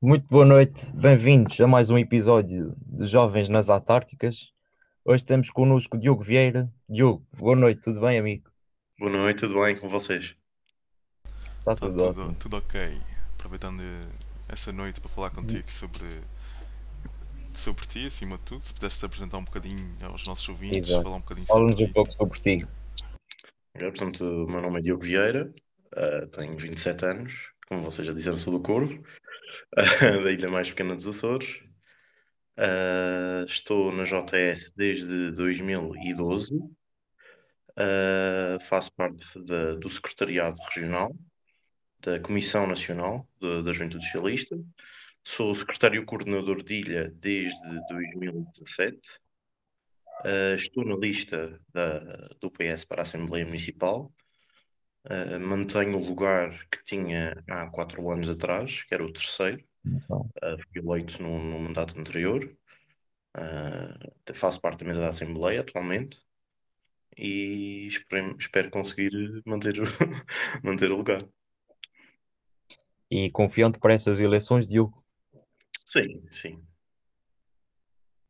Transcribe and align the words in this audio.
Muito 0.00 0.26
boa 0.28 0.44
noite, 0.44 0.92
bem-vindos 0.92 1.58
a 1.60 1.66
mais 1.66 1.90
um 1.90 1.98
episódio 1.98 2.72
de 2.86 3.06
Jovens 3.06 3.48
nas 3.48 3.70
Autárquicas. 3.70 4.50
Hoje 5.04 5.24
temos 5.24 5.50
connosco 5.50 5.96
Diogo 5.96 6.22
Vieira. 6.22 6.70
Diogo, 6.88 7.26
boa 7.36 7.56
noite, 7.56 7.80
tudo 7.80 8.00
bem, 8.00 8.18
amigo? 8.18 8.50
Boa 8.98 9.10
noite, 9.10 9.40
tudo 9.40 9.60
bem 9.62 9.76
com 9.76 9.88
vocês? 9.88 10.34
Está 11.58 11.72
Está 11.72 11.86
tudo 11.86 11.96
tudo, 11.96 12.20
ótimo. 12.22 12.36
tudo 12.38 12.56
ok. 12.58 12.80
Aproveitando 13.38 13.82
essa 14.48 14.72
noite 14.72 15.00
para 15.00 15.08
falar 15.08 15.30
contigo 15.30 15.70
sobre, 15.70 16.04
sobre 17.54 17.86
ti, 17.86 18.06
acima 18.06 18.36
de 18.36 18.42
tudo, 18.44 18.62
se 18.62 18.74
pudesses 18.74 19.02
apresentar 19.02 19.38
um 19.38 19.44
bocadinho 19.44 19.84
aos 20.02 20.24
nossos 20.26 20.48
ouvintes, 20.48 20.90
Exato. 20.90 21.02
falar 21.04 21.16
um 21.16 21.20
bocadinho 21.20 21.46
sobre 21.46 21.58
Fala-nos 21.60 21.80
um 21.82 21.86
ti. 21.86 21.92
pouco 21.92 22.12
sobre 22.12 22.40
ti. 22.40 22.66
Eu, 23.74 23.90
portanto, 23.92 24.22
o 24.24 24.50
meu 24.50 24.60
nome 24.60 24.78
é 24.78 24.82
Diogo 24.82 25.02
Vieira, 25.04 25.52
ah, 25.96 26.26
tenho 26.32 26.56
27 26.56 27.04
anos, 27.04 27.50
como 27.68 27.82
vocês 27.82 28.06
já 28.06 28.12
disseram, 28.14 28.36
sou 28.36 28.52
do 28.54 28.60
Corvo, 28.60 29.02
da 30.22 30.32
ilha 30.32 30.48
mais 30.50 30.68
pequena 30.70 30.94
dos 30.94 31.06
Açores. 31.06 31.60
Ah, 32.56 33.44
estou 33.46 33.92
na 33.92 34.04
JS 34.04 34.72
desde 34.76 35.30
2012, 35.32 36.58
Ah, 37.78 38.58
faço 38.60 38.92
parte 38.94 39.24
da- 39.44 39.74
do 39.74 39.88
Secretariado 39.90 40.56
Regional, 40.74 41.14
da 42.00 42.18
Comissão 42.20 42.66
Nacional 42.66 43.28
da 43.40 43.72
Juventude 43.72 44.04
Socialista, 44.04 44.58
sou 45.22 45.54
secretário 45.54 46.04
coordenador 46.06 46.62
de 46.62 46.74
ilha 46.74 47.10
desde 47.16 47.60
2017. 47.88 48.98
Uh, 50.24 50.54
estou 50.54 50.84
na 50.84 50.96
lista 50.96 51.60
da- 51.74 51.98
do 52.40 52.50
PS 52.50 52.86
para 52.86 53.02
a 53.02 53.04
Assembleia 53.04 53.44
Municipal. 53.44 54.10
Uh, 55.08 55.38
mantenho 55.38 55.96
o 55.98 56.04
lugar 56.04 56.66
que 56.68 56.82
tinha 56.84 57.42
há 57.48 57.66
quatro 57.70 58.10
anos 58.10 58.28
atrás, 58.28 58.82
que 58.82 58.92
era 58.94 59.04
o 59.04 59.12
terceiro. 59.12 59.62
Então, 59.84 60.28
Uh, 60.42 60.58
fui 60.70 60.82
eleito 60.82 61.22
no, 61.22 61.42
no 61.42 61.60
mandato 61.60 61.98
anterior. 61.98 62.44
Uh, 63.36 64.34
faço 64.34 64.60
parte 64.60 64.80
da 64.80 64.86
mesa 64.86 65.00
da 65.00 65.08
Assembleia 65.08 65.60
atualmente 65.60 66.18
e 67.16 67.86
espero, 67.86 68.36
espero 68.38 68.70
conseguir 68.70 69.42
manter, 69.46 69.80
o- 69.80 69.84
manter 70.62 70.90
o 70.90 70.96
lugar. 70.96 71.24
E 73.10 73.30
confiante 73.30 73.78
para 73.78 73.94
essas 73.94 74.20
eleições, 74.20 74.66
Diogo? 74.66 75.04
Sim, 75.84 76.26
sim. 76.30 76.62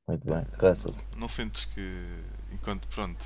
Muito 0.06 0.24
bem, 0.26 0.44
Russell. 0.60 0.94
Não 1.16 1.28
sentes 1.28 1.64
que, 1.64 1.80
enquanto, 2.52 2.86
pronto, 2.88 3.24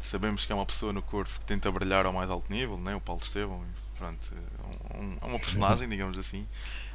sabemos 0.00 0.46
que 0.46 0.52
é 0.52 0.54
uma 0.54 0.66
pessoa 0.66 0.92
no 0.92 1.02
corpo 1.02 1.38
que 1.38 1.44
tenta 1.46 1.70
brilhar 1.70 2.06
ao 2.06 2.12
mais 2.12 2.30
alto 2.30 2.50
nível, 2.52 2.78
né? 2.78 2.94
o 2.94 3.00
Paulo 3.00 3.22
Estevão, 3.22 3.64
e, 3.64 3.98
pronto, 3.98 4.34
é 4.94 4.98
um- 4.98 5.18
é 5.20 5.26
uma 5.26 5.38
personagem, 5.38 5.88
digamos 5.90 6.18
assim. 6.18 6.46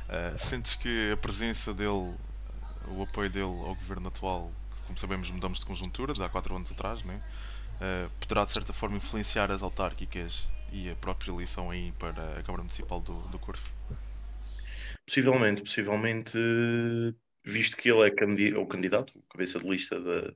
Uh, 0.09 0.37
sentes 0.39 0.75
que 0.75 1.11
a 1.11 1.17
presença 1.17 1.73
dele, 1.73 2.15
o 2.87 3.03
apoio 3.03 3.29
dele 3.29 3.45
ao 3.45 3.75
governo 3.75 4.07
atual, 4.09 4.51
que, 4.75 4.81
como 4.83 4.97
sabemos 4.99 5.31
mudamos 5.31 5.59
de 5.59 5.65
conjuntura, 5.65 6.13
de 6.15 6.23
há 6.23 6.29
quatro 6.29 6.55
anos 6.55 6.71
atrás, 6.71 7.03
né? 7.03 7.21
Uh, 7.81 8.09
poderá 8.21 8.45
de 8.45 8.51
certa 8.51 8.73
forma 8.73 8.97
influenciar 8.97 9.51
as 9.51 9.63
autárquicas 9.63 10.47
e 10.71 10.89
a 10.89 10.95
própria 10.95 11.31
eleição 11.31 11.71
aí 11.71 11.91
para 11.99 12.39
a 12.39 12.43
Câmara 12.43 12.63
Municipal 12.63 13.01
do, 13.01 13.27
do 13.29 13.39
Corvo? 13.39 13.69
Possivelmente, 15.05 15.61
possivelmente, 15.61 16.37
visto 17.43 17.77
que 17.77 17.89
ele 17.89 18.09
é 18.09 18.57
o 18.57 18.67
candidato, 18.67 19.17
o 19.19 19.23
cabeça 19.27 19.59
de 19.59 19.67
lista 19.69 19.99
da, 20.01 20.33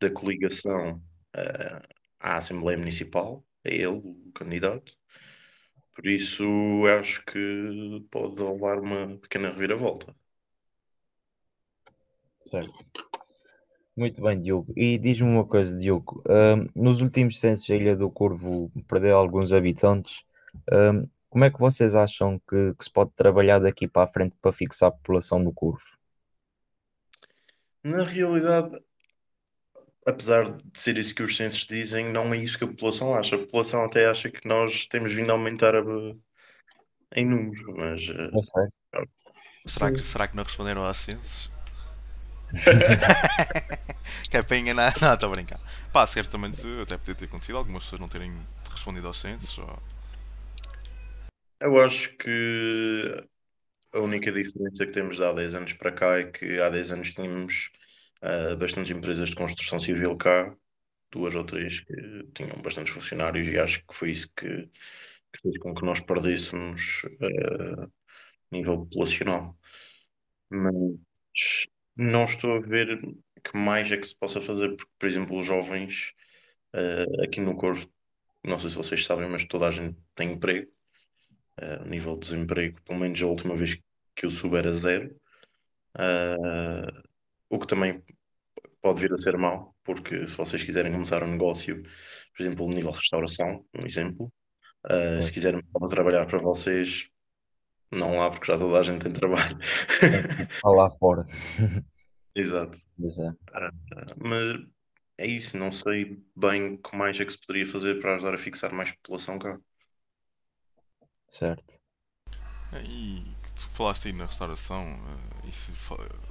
da 0.00 0.10
coligação 0.10 1.02
eh, 1.34 1.82
à 2.24 2.36
Assembleia 2.36 2.78
Municipal, 2.78 3.44
é 3.62 3.74
ele 3.74 3.86
o 3.88 4.32
candidato. 4.34 4.96
Por 5.94 6.06
isso, 6.06 6.42
acho 6.98 7.24
que 7.26 8.04
pode 8.10 8.42
levar 8.42 8.80
uma 8.80 9.18
pequena 9.18 9.50
reviravolta. 9.50 10.16
Certo. 12.50 12.72
Muito 13.96 14.20
bem, 14.22 14.38
Diogo. 14.38 14.72
E 14.74 14.98
diz-me 14.98 15.28
uma 15.28 15.46
coisa, 15.46 15.76
Diogo. 15.78 16.22
ahm, 16.26 16.66
nos 16.74 17.00
últimos 17.02 17.38
censos, 17.38 17.70
a 17.70 17.76
Ilha 17.76 17.94
do 17.94 18.10
Corvo 18.10 18.72
perdeu 18.88 19.16
alguns 19.16 19.52
habitantes. 19.52 20.24
Ahm, 20.72 21.06
como 21.28 21.44
é 21.44 21.50
que 21.50 21.60
vocês 21.60 21.94
acham 21.94 22.40
que, 22.48 22.74
que 22.74 22.84
se 22.84 22.90
pode 22.90 23.10
trabalhar 23.12 23.58
daqui 23.58 23.86
para 23.86 24.04
a 24.04 24.12
frente 24.12 24.34
para 24.40 24.52
fixar 24.52 24.88
a 24.88 24.92
população 24.92 25.44
do 25.44 25.52
Corvo? 25.52 25.84
Na 27.84 28.04
realidade, 28.04 28.82
apesar 30.06 30.50
de 30.56 30.80
ser 30.80 30.98
isso 30.98 31.14
que 31.14 31.22
os 31.22 31.36
censos 31.36 31.66
dizem, 31.66 32.10
não 32.12 32.32
é 32.34 32.38
isso 32.38 32.58
que 32.58 32.64
a 32.64 32.68
população 32.68 33.14
acha. 33.14 33.36
A 33.36 33.38
população 33.38 33.84
até 33.84 34.06
acha 34.06 34.30
que 34.30 34.46
nós 34.48 34.86
temos 34.86 35.12
vindo 35.12 35.30
a 35.30 35.34
aumentar 35.34 35.74
a- 35.76 35.82
em 37.16 37.26
números, 37.26 37.62
mas 37.76 38.02
eh, 38.10 38.30
Não 38.32 38.42
sei. 38.42 38.66
Será 39.66 39.90
que, 39.90 40.00
será 40.00 40.28
que 40.28 40.36
não 40.36 40.42
responderam 40.44 40.84
aos 40.84 40.96
censos? 40.98 41.50
que 44.30 44.36
é 44.36 44.42
para 44.42 44.56
enganar? 44.56 44.94
Não, 45.00 45.14
estou 45.14 45.28
a 45.30 45.32
brincar. 45.34 45.60
Pá, 45.92 46.06
certamente 46.06 46.60
até 46.82 46.96
podia 46.96 47.14
ter 47.14 47.24
acontecido 47.26 47.58
algumas 47.58 47.84
pessoas 47.84 48.00
não 48.00 48.08
terem 48.08 48.32
respondido 48.70 49.06
aos 49.06 49.20
censos. 49.20 49.58
Ou... 49.58 49.78
Eu 51.60 51.78
acho 51.82 52.16
que 52.16 53.26
a 53.92 54.00
única 54.00 54.32
diferença 54.32 54.86
que 54.86 54.92
temos 54.92 55.16
de 55.16 55.24
há 55.24 55.32
10 55.32 55.54
anos 55.54 55.72
para 55.74 55.92
cá 55.92 56.18
é 56.18 56.24
que 56.30 56.60
há 56.60 56.68
10 56.70 56.92
anos 56.92 57.12
tínhamos 57.12 57.70
ah, 58.24 58.56
bastantes 58.56 58.90
empresas 58.90 59.30
de 59.30 59.36
construção 59.36 59.78
civil 59.78 60.16
cá, 60.16 60.56
duas 61.12 61.34
ou 61.34 61.44
três 61.44 61.80
que 61.80 61.94
tinham 62.34 62.60
bastantes 62.62 62.92
funcionários, 62.94 63.46
e 63.48 63.58
acho 63.58 63.80
que 63.86 63.94
foi 63.94 64.10
isso 64.12 64.28
que, 64.36 64.46
que 65.32 65.40
fez 65.42 65.58
com 65.58 65.74
que 65.74 65.84
nós 65.84 66.00
perdêssemos 66.00 67.02
ah, 67.22 67.88
nível 68.52 68.78
populacional. 68.78 69.56
Mas 70.50 71.66
não 71.96 72.24
estou 72.24 72.56
a 72.56 72.60
ver 72.60 73.00
que 73.42 73.56
mais 73.56 73.90
é 73.92 73.96
que 73.98 74.06
se 74.06 74.18
possa 74.18 74.40
fazer, 74.40 74.76
porque, 74.76 74.92
por 74.98 75.06
exemplo, 75.06 75.38
os 75.38 75.46
jovens 75.46 76.12
ah, 76.72 77.04
aqui 77.24 77.40
no 77.40 77.56
Corvo, 77.56 77.86
não 78.44 78.58
sei 78.60 78.70
se 78.70 78.76
vocês 78.76 79.04
sabem, 79.04 79.28
mas 79.28 79.44
toda 79.46 79.68
a 79.68 79.70
gente 79.70 79.96
tem 80.14 80.32
emprego. 80.32 80.70
Uh, 81.60 81.84
o 81.84 81.88
nível 81.88 82.14
de 82.14 82.20
desemprego, 82.28 82.82
pelo 82.82 82.98
menos 82.98 83.22
a 83.22 83.26
última 83.26 83.56
vez 83.56 83.78
que 84.16 84.26
eu 84.26 84.30
soube 84.30 84.56
era 84.58 84.74
zero, 84.74 85.14
Uh, 85.96 87.13
o 87.54 87.58
que 87.58 87.66
também 87.66 88.02
pode 88.82 89.00
vir 89.00 89.12
a 89.12 89.16
ser 89.16 89.38
mau, 89.38 89.74
porque 89.84 90.26
se 90.26 90.36
vocês 90.36 90.62
quiserem 90.62 90.92
começar 90.92 91.22
um 91.22 91.30
negócio, 91.30 91.82
por 92.36 92.42
exemplo, 92.42 92.66
no 92.66 92.74
nível 92.74 92.90
de 92.90 92.98
restauração, 92.98 93.64
um 93.78 93.86
exemplo, 93.86 94.32
uh, 94.86 95.22
se 95.22 95.28
Sim. 95.28 95.32
quiserem 95.32 95.62
trabalhar 95.88 96.26
para 96.26 96.38
vocês, 96.38 97.08
não 97.90 98.20
há, 98.20 98.30
porque 98.30 98.50
já 98.50 98.58
toda 98.58 98.78
a 98.78 98.82
gente 98.82 99.02
tem 99.02 99.12
trabalho. 99.12 99.56
Está 100.50 100.68
lá 100.68 100.90
fora. 100.90 101.24
Exato. 102.34 102.76
É. 102.76 103.28
Uh, 103.30 103.72
mas 104.18 104.66
é 105.16 105.26
isso, 105.26 105.56
não 105.56 105.70
sei 105.70 106.20
bem 106.34 106.74
o 106.74 106.78
que 106.78 106.96
mais 106.96 107.18
é 107.20 107.24
que 107.24 107.32
se 107.32 107.38
poderia 107.38 107.64
fazer 107.64 108.00
para 108.00 108.16
ajudar 108.16 108.34
a 108.34 108.38
fixar 108.38 108.72
mais 108.72 108.90
população 108.90 109.38
cá. 109.38 109.58
Certo. 111.30 111.78
E 112.84 113.22
tu 113.54 113.70
falaste 113.70 114.08
aí 114.08 114.12
na 114.12 114.26
restauração, 114.26 114.84
eh, 114.84 115.48
isso 115.48 115.72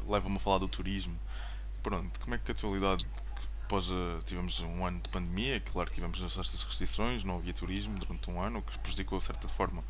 leva-me 0.07 0.37
a 0.37 0.39
falar 0.39 0.57
do 0.57 0.67
turismo. 0.67 1.17
Pronto, 1.81 2.19
como 2.19 2.35
é 2.35 2.37
que 2.37 2.51
a 2.51 2.53
atualidade, 2.53 3.05
após 3.65 3.89
eh, 3.89 4.19
tivemos 4.25 4.59
um 4.61 4.85
ano 4.85 4.99
de 5.01 5.09
pandemia, 5.09 5.59
claro 5.59 5.89
que 5.89 5.95
tivemos 5.95 6.21
estas 6.21 6.63
restrições, 6.63 7.23
não 7.23 7.37
havia 7.37 7.53
turismo 7.53 7.97
durante 7.99 8.29
um 8.29 8.41
ano, 8.41 8.59
o 8.59 8.61
que 8.61 8.77
prejudicou 8.79 9.19
de 9.19 9.25
certa 9.25 9.47
forma 9.47 9.83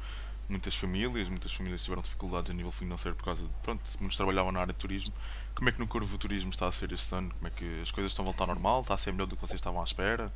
muitas 0.50 0.76
famílias, 0.76 1.30
muitas 1.30 1.54
famílias 1.54 1.84
tiveram 1.84 2.02
dificuldades 2.02 2.52
a 2.52 2.54
nível 2.54 2.72
financeiro 2.72 3.16
por 3.16 3.26
causa 3.26 3.44
de, 3.44 3.50
pronto, 3.62 3.82
muitos 4.00 4.18
trabalhavam 4.18 4.52
na 4.52 4.62
área 4.62 4.74
de 4.74 4.80
turismo. 4.80 5.16
Como 5.56 5.70
é 5.70 5.72
que 5.72 5.80
no 5.80 5.88
Corvo 5.88 6.16
o 6.16 6.18
turismo 6.18 6.50
está 6.50 6.68
a 6.68 6.72
ser 6.72 6.92
este 6.92 7.14
ano? 7.16 7.32
Como 7.34 7.48
é 7.48 7.52
que 7.52 7.82
as 7.82 7.92
coisas 7.92 8.12
estão 8.12 8.24
a 8.24 8.28
voltar 8.28 8.44
ao 8.44 8.48
normal? 8.48 8.82
Está 8.82 8.94
a 8.94 8.98
ser 8.98 9.12
melhor 9.12 9.28
do 9.28 9.36
que 9.36 9.42
vocês 9.42 9.60
estavam 9.60 9.82
à 9.82 9.84
espera? 9.84 10.32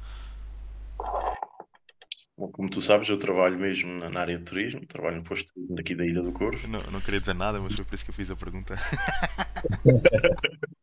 Bom, 2.38 2.50
como 2.52 2.70
tu 2.70 2.82
sabes, 2.82 3.10
eu 3.10 3.18
trabalho 3.18 3.58
mesmo 3.58 3.92
na, 4.10 4.20
área 4.20 4.38
de 4.38 4.44
turismo, 4.44 4.86
trabalho 4.86 5.18
no 5.18 5.24
posto 5.24 5.48
de 5.48 5.54
turismo 5.54 5.76
daqui 5.76 5.96
da 5.96 6.06
Ilha 6.06 6.22
do 6.22 6.32
Corvo. 6.32 6.68
Não, 6.68 6.84
não 6.92 7.02
queria 7.02 7.20
dizer 7.20 7.34
nada, 7.34 7.60
mas 7.60 7.74
foi 7.74 7.84
por 7.84 7.96
isso 7.96 8.06
que 8.06 8.12
eu 8.12 8.16
fiz 8.16 8.30
a 8.30 8.36
pergunta. 8.36 8.76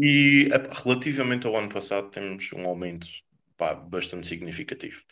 E 0.00 0.48
relativamente 0.84 1.46
ao 1.46 1.56
ano 1.56 1.68
passado 1.68 2.10
temos 2.10 2.52
um 2.52 2.64
aumento 2.66 3.08
pá, 3.56 3.74
bastante 3.74 4.28
significativo. 4.28 5.02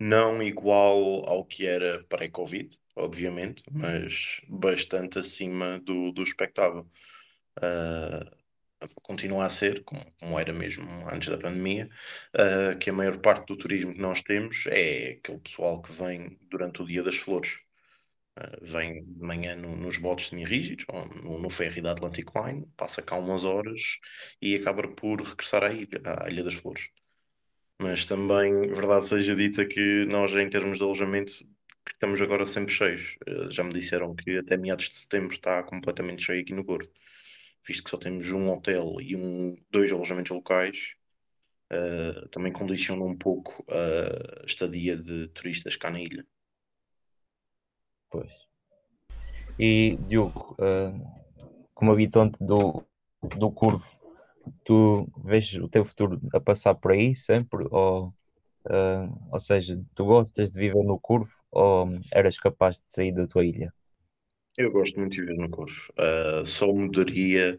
Não 0.00 0.42
igual 0.42 1.24
ao 1.28 1.44
que 1.44 1.66
era 1.66 2.02
pré-Covid, 2.08 2.76
obviamente, 2.96 3.62
mas 3.70 4.40
bastante 4.48 5.18
acima 5.18 5.78
do, 5.80 6.10
do 6.12 6.22
expectável. 6.22 6.90
Ah, 7.62 8.30
continua 9.02 9.46
a 9.46 9.50
ser, 9.50 9.84
como, 9.84 10.04
como 10.20 10.38
era 10.40 10.52
mesmo 10.52 10.84
antes 11.10 11.28
da 11.28 11.38
pandemia, 11.38 11.88
ah, 12.34 12.74
que 12.76 12.90
a 12.90 12.92
maior 12.92 13.18
parte 13.20 13.46
do 13.46 13.56
turismo 13.56 13.94
que 13.94 14.00
nós 14.00 14.22
temos 14.22 14.66
é 14.66 15.12
aquele 15.12 15.38
pessoal 15.38 15.80
que 15.82 15.92
vem 15.92 16.38
durante 16.50 16.82
o 16.82 16.86
Dia 16.86 17.02
das 17.02 17.16
Flores. 17.16 17.60
Uh, 18.38 18.64
vem 18.64 19.04
de 19.04 19.20
manhã 19.20 19.54
no- 19.56 19.76
nos 19.76 19.98
botes 19.98 20.28
semi-rígidos, 20.28 20.86
ou 20.88 21.06
no, 21.22 21.38
no 21.38 21.50
ferry 21.50 21.82
da 21.82 21.92
Atlantic 21.92 22.30
Line, 22.34 22.66
passa 22.76 23.02
cá 23.02 23.16
umas 23.16 23.44
horas 23.44 23.98
e 24.40 24.54
acaba 24.54 24.88
por 24.88 25.20
regressar 25.20 25.62
à 25.64 25.72
ilha, 25.72 26.00
à 26.04 26.30
Ilha 26.30 26.42
das 26.42 26.54
Flores. 26.54 26.88
Mas 27.78 28.04
também, 28.06 28.68
verdade 28.68 29.06
seja 29.08 29.34
dita, 29.36 29.66
que 29.66 30.06
nós, 30.06 30.34
em 30.34 30.48
termos 30.48 30.78
de 30.78 30.84
alojamento, 30.84 31.32
estamos 31.92 32.22
agora 32.22 32.46
sempre 32.46 32.72
cheios. 32.72 33.16
Uh, 33.28 33.50
já 33.50 33.62
me 33.64 33.70
disseram 33.72 34.14
que 34.14 34.38
até 34.38 34.56
meados 34.56 34.88
de 34.88 34.96
setembro 34.96 35.34
está 35.34 35.62
completamente 35.62 36.22
cheio 36.24 36.40
aqui 36.42 36.54
no 36.54 36.64
Porto, 36.64 36.90
visto 37.66 37.84
que 37.84 37.90
só 37.90 37.96
temos 37.98 38.30
um 38.32 38.50
hotel 38.50 38.96
e 39.00 39.16
um, 39.16 39.56
dois 39.70 39.92
alojamentos 39.92 40.32
locais. 40.32 40.94
Uh, 41.72 42.28
também 42.28 42.52
condiciona 42.52 43.02
um 43.04 43.16
pouco 43.16 43.64
a 43.70 44.44
estadia 44.46 44.96
de 44.96 45.28
turistas 45.28 45.76
cá 45.76 45.90
na 45.90 46.00
ilha. 46.00 46.26
Pois. 48.12 48.30
E 49.58 49.96
Diogo, 50.06 50.54
uh, 50.60 51.22
como 51.74 51.92
habitante 51.92 52.44
do, 52.44 52.84
do 53.38 53.50
Curvo, 53.50 53.88
tu 54.64 55.08
vês 55.24 55.54
o 55.54 55.66
teu 55.66 55.82
futuro 55.84 56.20
a 56.34 56.38
passar 56.38 56.74
por 56.74 56.92
aí 56.92 57.14
sempre? 57.14 57.66
Ou, 57.70 58.08
uh, 58.66 59.28
ou 59.32 59.40
seja, 59.40 59.80
tu 59.94 60.04
gostas 60.04 60.50
de 60.50 60.60
viver 60.60 60.84
no 60.84 60.98
Curvo 60.98 61.32
ou 61.50 61.88
eras 62.12 62.38
capaz 62.38 62.76
de 62.76 62.92
sair 62.92 63.12
da 63.12 63.26
tua 63.26 63.46
ilha? 63.46 63.72
Eu 64.58 64.70
gosto 64.70 65.00
muito 65.00 65.12
de 65.12 65.22
viver 65.22 65.38
no 65.38 65.48
Curvo. 65.48 65.92
Uh, 65.92 66.44
só 66.44 66.66
mudaria 66.66 67.58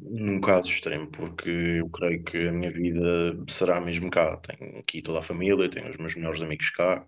num 0.00 0.40
caso 0.40 0.70
extremo, 0.70 1.08
porque 1.08 1.50
eu 1.50 1.88
creio 1.88 2.24
que 2.24 2.48
a 2.48 2.52
minha 2.52 2.70
vida 2.70 3.36
será 3.48 3.80
mesmo 3.80 4.10
cá. 4.10 4.36
Tenho 4.38 4.78
aqui 4.78 5.02
toda 5.02 5.20
a 5.20 5.22
família, 5.22 5.70
tenho 5.70 5.88
os 5.88 5.96
meus 5.96 6.16
melhores 6.16 6.42
amigos 6.42 6.70
cá. 6.70 7.06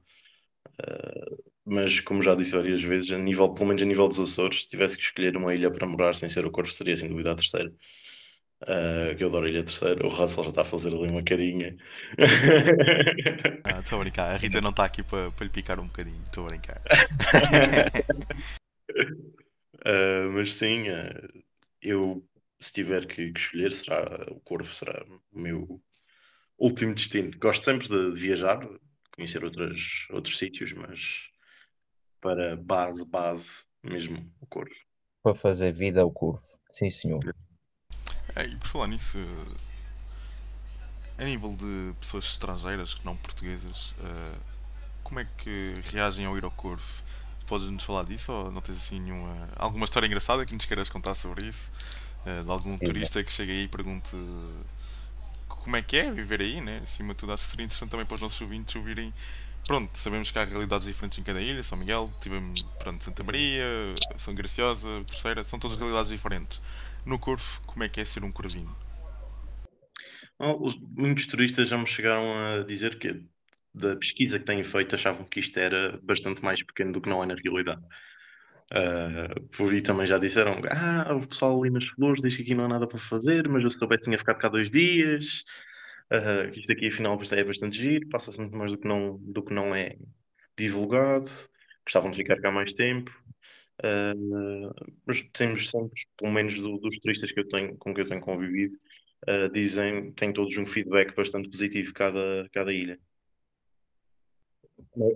Uh, 0.81 1.50
mas 1.65 2.01
como 2.01 2.23
já 2.23 2.35
disse 2.35 2.53
várias 2.53 2.83
vezes, 2.83 3.11
a 3.11 3.19
nível, 3.19 3.53
pelo 3.53 3.69
menos 3.69 3.83
a 3.83 3.87
nível 3.87 4.09
dos 4.09 4.19
Açores, 4.19 4.65
se 4.65 4.71
tivesse 4.71 4.97
que 4.97 5.03
escolher 5.03 5.37
uma 5.37 5.55
ilha 5.55 5.71
para 5.71 5.87
morar 5.87 6.15
sem 6.15 6.29
ser 6.29 6.45
o 6.47 6.51
Corvo, 6.51 6.73
seria 6.73 6.97
sem 6.97 7.09
dúvida 7.09 7.33
a 7.33 7.37
terceira. 7.37 7.73
Uh, 8.63 9.17
que 9.17 9.25
eu 9.25 9.29
adoro 9.29 9.47
a 9.47 9.49
Ilha 9.49 9.65
Terceira. 9.65 10.07
O 10.07 10.11
Russell 10.11 10.45
já 10.45 10.51
está 10.51 10.61
a 10.61 10.65
fazer 10.67 10.89
ali 10.89 11.09
uma 11.11 11.23
carinha. 11.23 11.75
Ah, 13.65 13.81
estou 13.81 13.99
a 13.99 14.03
brincar. 14.03 14.35
A 14.35 14.37
Rita 14.37 14.61
não 14.61 14.69
está 14.69 14.85
aqui 14.85 15.03
para, 15.03 15.31
para 15.31 15.45
lhe 15.45 15.51
picar 15.51 15.81
um 15.81 15.87
bocadinho. 15.87 16.21
Estou 16.23 16.45
a 16.45 16.49
brincar. 16.49 16.83
uh, 19.87 20.31
mas 20.35 20.53
sim, 20.53 20.85
eu 21.81 22.23
se 22.59 22.73
tiver 22.73 23.07
que, 23.07 23.33
que, 23.33 23.41
escolher, 23.41 23.73
será 23.73 24.27
o 24.31 24.41
Corvo 24.41 24.73
será 24.73 25.05
o 25.33 25.41
meu 25.41 25.83
último 26.59 26.95
destino. 26.95 27.31
Gosto 27.39 27.65
sempre 27.65 27.89
de, 27.89 28.13
de 28.13 28.21
viajar, 28.21 28.61
conhecer 29.15 29.43
outros, 29.43 30.07
outros 30.11 30.37
sítios, 30.37 30.75
mas 30.75 31.31
para 32.21 32.57
base, 32.57 33.09
base, 33.09 33.65
mesmo 33.83 34.31
o 34.41 34.47
Corvo. 34.47 34.75
Para 35.23 35.35
fazer 35.35 35.73
vida 35.73 36.01
ao 36.01 36.11
Corvo, 36.11 36.43
sim 36.69 36.91
senhor. 36.91 37.35
É, 38.37 38.45
e 38.45 38.57
por 38.57 38.69
falar 38.69 38.89
nisso, 38.89 39.19
a 41.19 41.25
nível 41.25 41.55
de 41.57 41.95
pessoas 41.99 42.25
estrangeiras 42.25 42.95
que 42.95 43.05
não 43.05 43.17
portuguesas, 43.17 43.91
uh, 43.93 44.39
como 45.03 45.21
é 45.21 45.27
que 45.37 45.75
reagem 45.93 46.27
ao 46.27 46.37
ir 46.39 46.45
ao 46.45 46.51
Corvo? 46.51 47.03
Podes-nos 47.47 47.85
falar 47.85 48.05
disso 48.05 48.33
ou 48.33 48.53
não 48.53 48.61
tens 48.61 48.79
assim 48.79 49.01
nenhuma. 49.01 49.49
alguma 49.57 49.85
história 49.85 50.07
engraçada 50.07 50.47
que 50.47 50.55
nos 50.55 50.67
queiras 50.67 50.89
contar 50.89 51.15
sobre 51.15 51.47
isso? 51.47 51.73
Uh, 52.25 52.45
de 52.45 52.51
algum 52.51 52.79
turista 52.79 53.25
que 53.25 53.33
chega 53.33 53.53
aí 53.53 53.65
e 53.65 53.69
pergunte 53.69 54.17
como 55.49 55.77
é 55.77 55.83
que 55.83 55.97
é 55.97 56.11
viver 56.11 56.41
aí, 56.41 56.61
né? 56.61 56.81
Acima 56.83 57.13
de 57.13 57.19
tudo, 57.19 57.33
acho 57.33 57.45
que 57.45 57.51
seria 57.51 57.65
interessante 57.65 57.91
também 57.91 58.07
para 58.07 58.15
os 58.15 58.23
nossos 58.23 58.41
ouvintes 58.41 58.75
ouvirem. 58.77 59.13
Pronto, 59.67 59.97
sabemos 59.97 60.31
que 60.31 60.39
há 60.39 60.45
realidades 60.45 60.87
diferentes 60.87 61.19
em 61.19 61.23
cada 61.23 61.41
ilha, 61.41 61.63
São 61.63 61.79
Miguel, 61.79 62.11
tivemos 62.21 62.65
pronto, 62.79 63.05
Santa 63.05 63.23
Maria, 63.23 63.65
São 64.17 64.35
Graciosa, 64.35 64.89
Terceira, 65.07 65.45
são 65.45 65.59
todas 65.59 65.77
realidades 65.77 66.11
diferentes. 66.11 66.61
No 67.07 67.19
Corvo, 67.19 67.61
como 67.67 67.85
é 67.85 67.89
que 67.89 68.01
é 68.01 68.05
ser 68.05 68.25
um 68.25 68.33
corvino? 68.33 68.75
Oh, 70.39 70.71
muitos 70.97 71.27
turistas 71.27 71.69
já 71.69 71.77
me 71.77 71.87
chegaram 71.87 72.33
a 72.35 72.65
dizer 72.65 72.99
que 72.99 73.23
da 73.75 73.95
pesquisa 73.97 74.39
que 74.39 74.45
têm 74.45 74.63
feito 74.63 74.95
achavam 74.95 75.25
que 75.25 75.39
isto 75.41 75.59
era 75.59 75.99
bastante 76.03 76.43
mais 76.43 76.63
pequeno 76.63 76.93
do 76.93 77.01
que 77.01 77.09
não 77.09 77.23
é 77.23 77.27
na 77.27 77.35
realidade. 77.35 77.83
Uh, 78.73 79.41
por 79.57 79.73
aí 79.73 79.83
também 79.83 80.07
já 80.07 80.19
disseram: 80.19 80.61
Ah, 80.71 81.15
o 81.15 81.27
pessoal 81.27 81.61
ali 81.61 81.71
nas 81.71 81.87
flores 81.87 82.23
diz 82.23 82.37
que 82.37 82.43
aqui 82.43 82.55
não 82.55 82.65
há 82.65 82.69
nada 82.69 82.87
para 82.87 82.99
fazer, 82.99 83.49
mas 83.49 83.63
eu 83.63 83.71
soubesse 83.71 84.05
tinha 84.05 84.19
ficado 84.19 84.39
cá 84.39 84.49
dois 84.49 84.71
dias. 84.71 85.45
Uh, 86.13 86.51
isto 86.59 86.73
aqui 86.73 86.89
afinal 86.89 87.19
é 87.33 87.45
bastante 87.45 87.77
giro, 87.77 88.09
passa-se 88.09 88.39
muito 88.39 88.57
mais 88.57 88.73
do 88.73 88.79
que, 88.79 88.89
não, 88.89 89.17
do 89.19 89.43
que 89.43 89.55
não 89.55 89.75
é 89.75 89.97
divulgado. 90.59 91.31
Gostavam 91.85 92.11
de 92.11 92.17
ficar 92.17 92.41
cá 92.41 92.51
mais 92.51 92.73
tempo. 92.73 93.11
Uh, 93.83 94.75
mas 95.07 95.23
temos 95.33 95.71
sempre, 95.71 96.03
pelo 96.17 96.33
menos 96.33 96.59
do, 96.59 96.79
dos 96.79 96.99
turistas 96.99 97.33
que 97.33 97.41
eu 97.41 97.49
tenho, 97.49 97.77
com 97.79 97.95
que 97.95 98.01
eu 98.01 98.07
tenho 98.07 98.21
convivido, 98.21 98.77
uh, 99.29 99.51
dizem, 99.53 100.13
têm 100.13 100.33
todos 100.33 100.57
um 100.59 100.67
feedback 100.67 101.15
bastante 101.15 101.49
positivo 101.49 101.95
cada, 101.95 102.49
cada 102.53 102.73
ilha. 102.73 102.99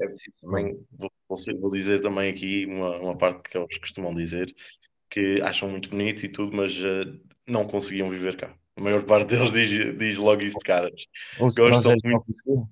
É 0.00 0.06
preciso 0.06 0.36
também, 0.40 0.78
vou, 0.92 1.10
vou 1.60 1.70
dizer 1.70 2.00
também 2.00 2.30
aqui 2.30 2.64
uma, 2.66 2.96
uma 2.98 3.18
parte 3.18 3.50
que 3.50 3.58
eles 3.58 3.78
costumam 3.78 4.14
dizer, 4.14 4.54
que 5.10 5.40
acham 5.42 5.68
muito 5.70 5.90
bonito 5.90 6.24
e 6.24 6.28
tudo, 6.28 6.56
mas 6.56 6.78
uh, 6.78 7.20
não 7.46 7.66
conseguiam 7.66 8.08
viver 8.08 8.36
cá. 8.36 8.56
A 8.76 8.80
maior 8.80 9.04
parte 9.04 9.28
deles 9.28 9.52
diz, 9.52 9.96
diz 9.96 10.18
logo 10.18 10.42
isso 10.42 10.58
de 10.58 10.64
caras. 10.64 11.06
Gostam 11.38 11.94
muito. 12.04 12.68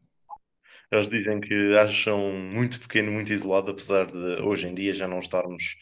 Eles 0.91 1.09
dizem 1.09 1.41
que 1.41 1.75
acham 1.77 2.33
muito 2.33 2.79
pequeno, 2.81 3.11
muito 3.11 3.33
isolado, 3.33 3.71
apesar 3.71 4.07
de 4.07 4.43
hoje 4.43 4.69
em 4.69 4.75
dia 4.75 4.93
já 4.93 5.09
não 5.09 5.21
estarmos 5.21 5.77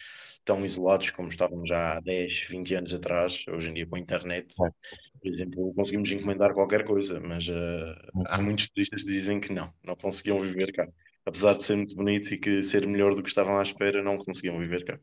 tão 0.45 0.65
isolados 0.65 1.11
como 1.11 1.29
estávamos 1.29 1.71
há 1.71 2.01
10, 2.01 2.47
20 2.49 2.75
anos 2.75 2.95
atrás. 2.95 3.43
Hoje 3.49 3.71
em 3.71 3.75
dia, 3.75 3.87
com 3.87 3.97
a 3.97 3.99
internet, 3.99 4.55
por 4.57 5.33
exemplo, 5.33 5.75
conseguimos 5.75 6.13
encomendar 6.13 6.55
qualquer 6.55 6.85
coisa, 6.85 7.21
mas 7.21 7.49
uh, 7.49 7.95
há 8.27 8.41
muitos 8.41 8.69
turistas 8.71 9.03
que 9.03 9.11
dizem 9.11 9.41
que 9.41 9.53
não, 9.53 9.73
não 9.85 9.97
conseguiam 9.97 10.41
viver 10.41 10.73
cá. 10.73 10.89
Apesar 11.27 11.57
de 11.57 11.65
ser 11.65 11.77
muito 11.77 11.95
bonito 11.97 12.33
e 12.33 12.39
que 12.39 12.63
ser 12.63 12.87
melhor 12.87 13.15
do 13.15 13.23
que 13.23 13.29
estavam 13.29 13.59
à 13.59 13.63
espera, 13.63 14.03
não 14.03 14.17
conseguiam 14.17 14.59
viver 14.59 14.85
cá. 14.85 14.99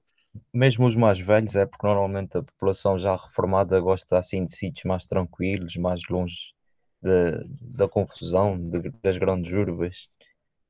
Mesmo 0.54 0.86
os 0.86 0.96
mais 0.96 1.20
velhos, 1.20 1.56
é 1.56 1.66
porque 1.66 1.86
normalmente 1.86 2.38
a 2.38 2.44
população 2.44 2.98
já 2.98 3.16
reformada 3.16 3.80
gosta 3.80 4.18
assim 4.18 4.46
de 4.46 4.56
sítios 4.56 4.86
mais 4.86 5.06
tranquilos, 5.06 5.76
mais 5.76 6.02
longe 6.10 6.54
de, 7.02 7.46
da 7.62 7.88
confusão 7.88 8.58
de, 8.58 8.92
das 9.02 9.18
grandes 9.18 9.52
urbes. 9.54 10.10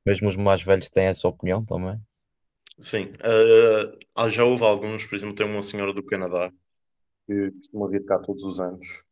Mesmo 0.04 0.28
os 0.28 0.36
mais 0.36 0.62
velhos 0.62 0.88
têm 0.88 1.06
essa 1.06 1.28
opinião 1.28 1.64
também. 1.64 2.00
Sim, 2.80 3.12
uh, 3.24 4.30
já 4.30 4.44
houve 4.44 4.62
alguns, 4.62 5.04
por 5.04 5.16
exemplo, 5.16 5.34
tem 5.34 5.46
uma 5.46 5.62
senhora 5.62 5.92
do 5.92 6.02
Canadá 6.02 6.52
que 7.26 7.50
costuma 7.50 7.88
vir 7.88 8.04
cá 8.04 8.18
todos 8.18 8.44
os 8.44 8.60
anos. 8.60 9.02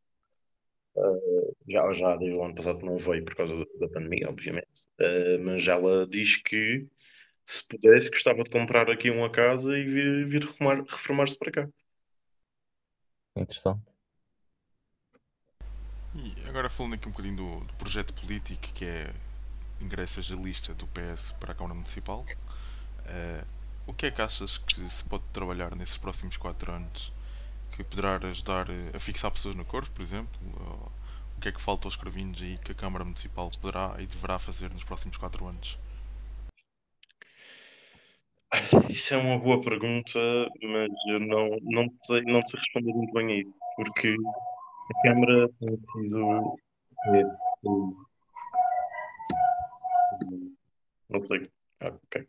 Uh, 0.95 1.57
já, 1.69 1.93
já 1.93 2.17
desde 2.17 2.39
o 2.39 2.43
ano 2.43 2.55
passado 2.55 2.85
não 2.87 2.97
veio 2.97 3.25
por 3.25 3.35
causa 3.35 3.55
da 3.55 3.89
pandemia, 3.89 4.31
obviamente. 4.31 4.87
Uh, 5.01 5.43
mas 5.45 5.67
ela 5.67 6.07
diz 6.07 6.37
que 6.37 6.87
se 7.47 7.63
pudesse, 7.63 8.11
gostava 8.11 8.43
de 8.43 8.51
comprar 8.51 8.91
aqui 8.91 9.09
uma 9.09 9.31
casa 9.31 9.79
e 9.79 9.85
vir, 9.85 10.27
vir 10.27 10.45
reformar-se 10.45 11.39
para 11.39 11.53
cá. 11.53 11.69
Interessante. 13.37 13.83
E 16.15 16.35
agora 16.49 16.69
falando 16.69 16.95
aqui 16.95 17.07
um 17.07 17.13
bocadinho 17.13 17.37
do, 17.37 17.61
do 17.65 17.75
projeto 17.75 18.13
político 18.15 18.73
que 18.75 18.85
é 18.85 19.13
ingressas 19.81 20.31
a 20.33 20.35
lista 20.35 20.75
do 20.75 20.87
PS 20.89 21.33
para 21.39 21.53
a 21.53 21.55
Câmara 21.55 21.75
Municipal, 21.75 22.21
uh, 22.21 23.47
o 23.87 23.93
que 23.93 24.07
é 24.07 24.11
que 24.11 24.23
achas 24.23 24.59
que 24.59 24.81
se 24.89 25.05
pode 25.05 25.23
trabalhar 25.33 25.77
nesses 25.77 25.99
próximos 25.99 26.37
4 26.37 26.73
anos 26.73 27.13
que 27.71 27.85
poderá 27.85 28.17
ajudar 28.17 28.67
a 28.95 28.99
fixar 28.99 29.31
pessoas 29.31 29.55
no 29.55 29.65
corpo, 29.65 29.91
por 29.91 30.03
exemplo? 30.03 30.41
Ou, 30.59 30.93
o 31.37 31.41
que 31.41 31.49
é 31.49 31.53
que 31.53 31.61
falta 31.61 31.87
aos 31.87 31.97
cravinhos 31.97 32.43
aí 32.43 32.59
que 32.65 32.73
a 32.73 32.75
Câmara 32.75 33.05
Municipal 33.05 33.51
poderá 33.61 33.95
e 33.99 34.07
deverá 34.07 34.39
fazer 34.39 34.71
nos 34.71 34.85
próximos 34.85 35.19
4 35.19 35.47
anos? 35.47 35.79
Isso 38.91 39.15
é 39.15 39.17
uma 39.17 39.39
boa 39.39 39.61
pergunta, 39.61 40.19
mas 40.63 40.91
eu 41.09 41.21
não, 41.21 41.59
não, 41.63 41.89
sei, 42.05 42.23
não 42.23 42.45
sei 42.47 42.61
responder 42.61 42.93
muito 42.93 43.13
bem 43.13 43.33
a 43.33 43.37
isso, 43.41 43.55
porque 43.77 44.15
a 44.91 45.03
Câmara 45.03 45.49
tem 45.59 45.79
sido. 46.09 46.57
Não 51.09 51.21
sei. 51.21 51.43
Ah, 51.81 51.89
ok. 51.89 52.23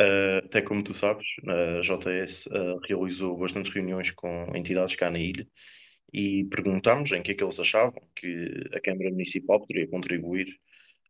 Uh, 0.00 0.38
até 0.44 0.62
como 0.62 0.82
tu 0.84 0.94
sabes, 0.94 1.26
a 1.48 1.80
JS 1.80 2.46
uh, 2.46 2.78
realizou 2.86 3.36
bastantes 3.36 3.72
reuniões 3.72 4.10
com 4.10 4.52
entidades 4.54 4.94
cá 4.94 5.10
na 5.10 5.18
ilha 5.18 5.46
e 6.12 6.44
perguntámos 6.44 7.12
em 7.12 7.22
que 7.22 7.32
é 7.32 7.34
que 7.34 7.42
eles 7.42 7.58
achavam 7.58 8.00
que 8.14 8.68
a 8.74 8.80
Câmara 8.80 9.10
Municipal 9.10 9.60
poderia 9.60 9.88
contribuir 9.88 10.46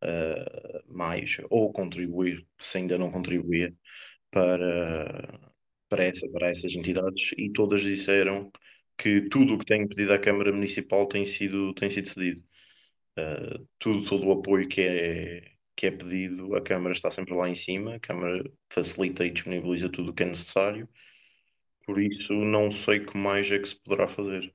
uh, 0.03 0.93
mais 0.93 1.39
ou 1.51 1.73
contribuir, 1.73 2.47
se 2.59 2.79
ainda 2.79 2.99
não 2.99 3.11
contribuía, 3.11 3.75
para, 4.31 5.51
para, 5.89 6.05
essa, 6.05 6.29
para 6.31 6.51
essas 6.51 6.75
entidades 6.75 7.33
e 7.39 7.51
todas 7.53 7.83
disseram 7.83 8.51
que 8.99 9.23
tudo 9.31 9.55
o 9.55 9.59
que 9.59 9.67
tem 9.67 9.87
pedido 9.89 10.13
à 10.13 10.19
Câmara 10.19 10.53
Municipal 10.53 11.07
tem 11.09 11.25
sido, 11.27 11.75
tem 11.75 11.91
sido 11.91 12.09
cedido. 12.09 12.45
Uh, 13.19 13.67
tudo, 13.79 14.07
todo 14.09 14.27
o 14.27 14.33
apoio 14.33 14.69
que 14.69 14.83
é, 14.83 15.53
que 15.77 15.87
é 15.87 15.91
pedido, 15.91 16.55
a 16.57 16.63
Câmara 16.63 16.95
está 16.95 17.11
sempre 17.11 17.35
lá 17.35 17.49
em 17.49 17.55
cima, 17.55 17.97
a 17.97 18.01
Câmara 18.01 18.45
facilita 18.71 19.25
e 19.25 19.31
disponibiliza 19.31 19.91
tudo 19.91 20.11
o 20.11 20.15
que 20.15 20.23
é 20.23 20.27
necessário, 20.27 20.89
por 21.87 22.01
isso 22.01 22.33
não 22.35 22.71
sei 22.73 22.99
o 23.01 23.07
que 23.07 23.17
mais 23.19 23.51
é 23.51 23.59
que 23.59 23.69
se 23.69 23.77
poderá 23.77 24.09
fazer. 24.09 24.55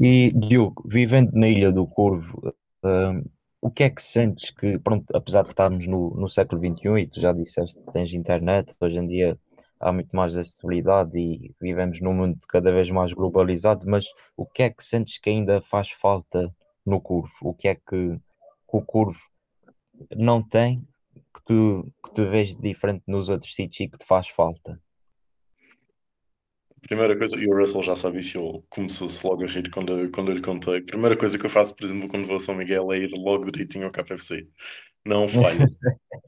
E 0.00 0.30
Diogo, 0.32 0.84
vivendo 0.86 1.32
na 1.32 1.48
Ilha 1.48 1.72
do 1.72 1.84
Corvo, 1.84 2.54
uh, 2.84 3.30
o 3.60 3.68
que 3.68 3.82
é 3.82 3.90
que 3.90 4.00
sentes 4.00 4.50
que, 4.50 4.78
pronto, 4.78 5.04
apesar 5.12 5.42
de 5.42 5.50
estarmos 5.50 5.88
no, 5.88 6.10
no 6.14 6.28
século 6.28 6.60
XXI 6.60 7.00
e 7.00 7.06
tu 7.08 7.20
já 7.20 7.32
disseste 7.32 7.80
que 7.80 7.92
tens 7.92 8.14
internet, 8.14 8.72
hoje 8.80 8.98
em 8.98 9.06
dia 9.08 9.36
há 9.80 9.92
muito 9.92 10.14
mais 10.14 10.36
acessibilidade 10.36 11.18
e 11.18 11.52
vivemos 11.60 12.00
num 12.00 12.14
mundo 12.14 12.38
cada 12.48 12.70
vez 12.70 12.90
mais 12.90 13.12
globalizado, 13.12 13.86
mas 13.88 14.06
o 14.36 14.46
que 14.46 14.62
é 14.62 14.70
que 14.70 14.84
sentes 14.84 15.18
que 15.18 15.30
ainda 15.30 15.60
faz 15.62 15.90
falta 15.90 16.54
no 16.86 17.00
curvo? 17.00 17.32
O 17.42 17.52
que 17.52 17.66
é 17.66 17.74
que, 17.74 17.80
que 17.90 18.20
o 18.68 18.80
curvo 18.80 19.18
não 20.16 20.42
tem 20.42 20.86
que 21.34 21.42
tu, 21.44 21.92
que 22.04 22.14
tu 22.14 22.24
vês 22.30 22.54
diferente 22.54 23.02
nos 23.06 23.28
outros 23.28 23.52
sítios 23.52 23.80
e 23.80 23.88
que 23.88 23.98
te 23.98 24.06
faz 24.06 24.28
falta? 24.28 24.80
Primeira 26.82 27.16
coisa, 27.16 27.36
e 27.36 27.46
o 27.46 27.56
Russell 27.56 27.82
já 27.82 27.96
sabe 27.96 28.18
isso, 28.20 28.38
ele 28.38 28.62
começou-se 28.70 29.26
logo 29.26 29.44
a 29.44 29.46
rir 29.48 29.68
quando, 29.70 30.08
quando 30.10 30.30
eu 30.30 30.36
lhe 30.36 30.42
contei. 30.42 30.80
Primeira 30.80 31.16
coisa 31.16 31.38
que 31.38 31.44
eu 31.46 31.50
faço, 31.50 31.74
por 31.74 31.84
exemplo, 31.84 32.08
quando 32.08 32.26
vou 32.26 32.36
a 32.36 32.40
São 32.40 32.54
Miguel 32.54 32.92
é 32.92 32.98
ir 32.98 33.10
logo 33.14 33.50
direitinho 33.50 33.86
ao 33.86 33.90
KFC. 33.92 34.46
Não 35.04 35.28
falha. 35.28 35.66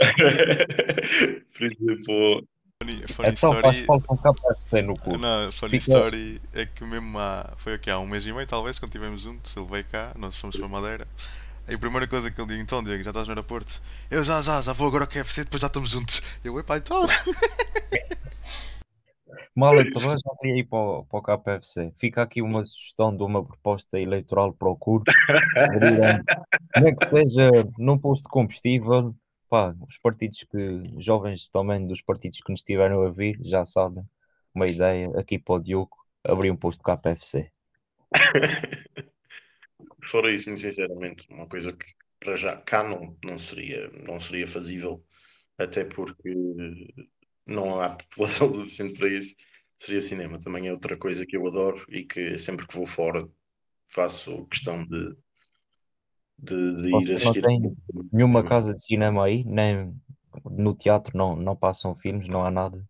por 1.56 1.66
exemplo, 1.66 2.46
Funny, 2.82 2.96
funny 3.08 3.28
Então 3.28 3.52
faz 3.60 3.76
story. 3.76 3.84
falta 3.84 4.12
um 4.12 4.16
KFC 4.16 4.82
no 4.82 4.94
curvo. 4.94 5.18
Não, 5.18 5.52
funny 5.52 5.78
Fica- 5.78 5.92
story 5.92 6.40
é 6.54 6.64
que 6.66 6.82
mesmo 6.84 7.18
há, 7.18 7.52
foi 7.58 7.74
aqui 7.74 7.90
há 7.90 7.98
um 7.98 8.06
mês 8.06 8.26
e 8.26 8.32
meio, 8.32 8.46
talvez, 8.46 8.78
quando 8.78 8.88
estivemos 8.88 9.20
juntos, 9.20 9.54
ele 9.56 9.66
veio 9.66 9.84
cá, 9.84 10.12
nós 10.16 10.36
fomos 10.36 10.56
para 10.56 10.66
Madeira. 10.66 11.06
E 11.68 11.74
a 11.74 11.78
primeira 11.78 12.06
coisa 12.08 12.30
que 12.30 12.40
ele 12.40 12.48
disse, 12.48 12.62
então, 12.62 12.82
Diego, 12.82 13.02
já 13.04 13.10
estás 13.10 13.26
no 13.28 13.32
aeroporto? 13.32 13.80
Eu 14.10 14.24
já, 14.24 14.40
já, 14.40 14.60
já 14.62 14.72
vou 14.72 14.88
agora 14.88 15.04
ao 15.04 15.08
KFC, 15.10 15.44
depois 15.44 15.60
já 15.60 15.66
estamos 15.66 15.90
juntos. 15.90 16.22
Eu, 16.42 16.58
epá, 16.58 16.78
então. 16.78 17.06
Mal 19.54 19.78
atrás 19.78 20.12
já 20.12 20.36
queria 20.40 20.60
ir 20.60 20.64
para 20.64 20.78
o, 20.78 21.04
para 21.04 21.18
o 21.18 21.38
KFC. 21.38 21.92
Fica 21.96 22.22
aqui 22.22 22.42
uma 22.42 22.62
sugestão 22.64 23.16
de 23.16 23.22
uma 23.22 23.44
proposta 23.44 23.98
eleitoral 23.98 24.52
para 24.52 24.68
o. 24.68 25.02
Abrirem, 25.56 26.22
Nem 26.80 26.94
que 26.94 27.08
seja 27.08 27.50
num 27.78 27.98
posto 27.98 28.24
de 28.24 28.30
combustível. 28.30 29.14
Pá, 29.48 29.74
os 29.88 29.98
partidos 29.98 30.44
que, 30.44 30.82
jovens 30.98 31.48
também 31.48 31.86
dos 31.86 32.00
partidos 32.02 32.40
que 32.40 32.50
nos 32.50 32.60
estiveram 32.60 33.02
a 33.02 33.10
vir, 33.10 33.38
já 33.42 33.64
sabem. 33.64 34.04
Uma 34.54 34.66
ideia 34.66 35.10
aqui 35.18 35.38
para 35.38 35.54
o 35.56 35.60
Diogo, 35.60 35.96
abrir 36.24 36.50
um 36.50 36.56
posto 36.56 36.78
de 36.78 36.84
KFC. 36.84 37.50
Fora 40.10 40.32
isso, 40.32 40.48
muito 40.48 40.62
sinceramente, 40.62 41.26
uma 41.30 41.46
coisa 41.46 41.72
que 41.72 41.86
para 42.18 42.36
já 42.36 42.56
cá 42.56 42.82
não, 42.82 43.16
não 43.24 43.38
seria, 43.38 43.88
não 44.06 44.20
seria 44.20 44.46
fazível, 44.46 45.02
até 45.56 45.84
porque 45.84 46.34
não 47.52 47.80
há 47.80 47.90
população 47.90 48.52
suficiente 48.54 48.98
para 48.98 49.08
isso. 49.08 49.36
Seria 49.78 50.02
cinema. 50.02 50.38
Também 50.38 50.68
é 50.68 50.72
outra 50.72 50.96
coisa 50.96 51.24
que 51.26 51.36
eu 51.36 51.46
adoro 51.46 51.84
e 51.88 52.04
que 52.04 52.38
sempre 52.38 52.66
que 52.66 52.76
vou 52.76 52.86
fora 52.86 53.28
faço 53.88 54.46
questão 54.46 54.84
de, 54.84 55.16
de, 56.38 56.76
de 56.76 56.88
ir 56.88 56.90
Vocês 56.90 57.22
não 57.22 57.30
assistir. 57.30 57.46
têm 57.46 57.76
nenhuma 58.12 58.44
casa 58.44 58.74
de 58.74 58.84
cinema 58.84 59.24
aí, 59.24 59.44
nem 59.44 59.94
no 60.44 60.74
teatro 60.74 61.16
não, 61.16 61.34
não 61.34 61.56
passam 61.56 61.96
filmes, 61.96 62.28
não 62.28 62.44
há 62.44 62.50
nada. 62.50 62.82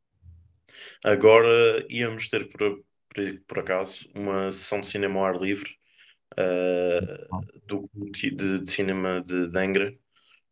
Agora 1.04 1.84
íamos 1.88 2.28
ter 2.28 2.48
por, 2.48 2.82
por, 3.08 3.40
por 3.46 3.58
acaso 3.58 4.08
uma 4.14 4.52
sessão 4.52 4.80
de 4.80 4.86
cinema 4.86 5.20
ao 5.20 5.26
ar 5.26 5.40
livre 5.40 5.70
uh, 6.34 7.46
do 7.66 7.90
de, 7.94 8.60
de 8.60 8.70
cinema 8.70 9.20
de, 9.20 9.48
de 9.48 9.58
Angra. 9.58 9.94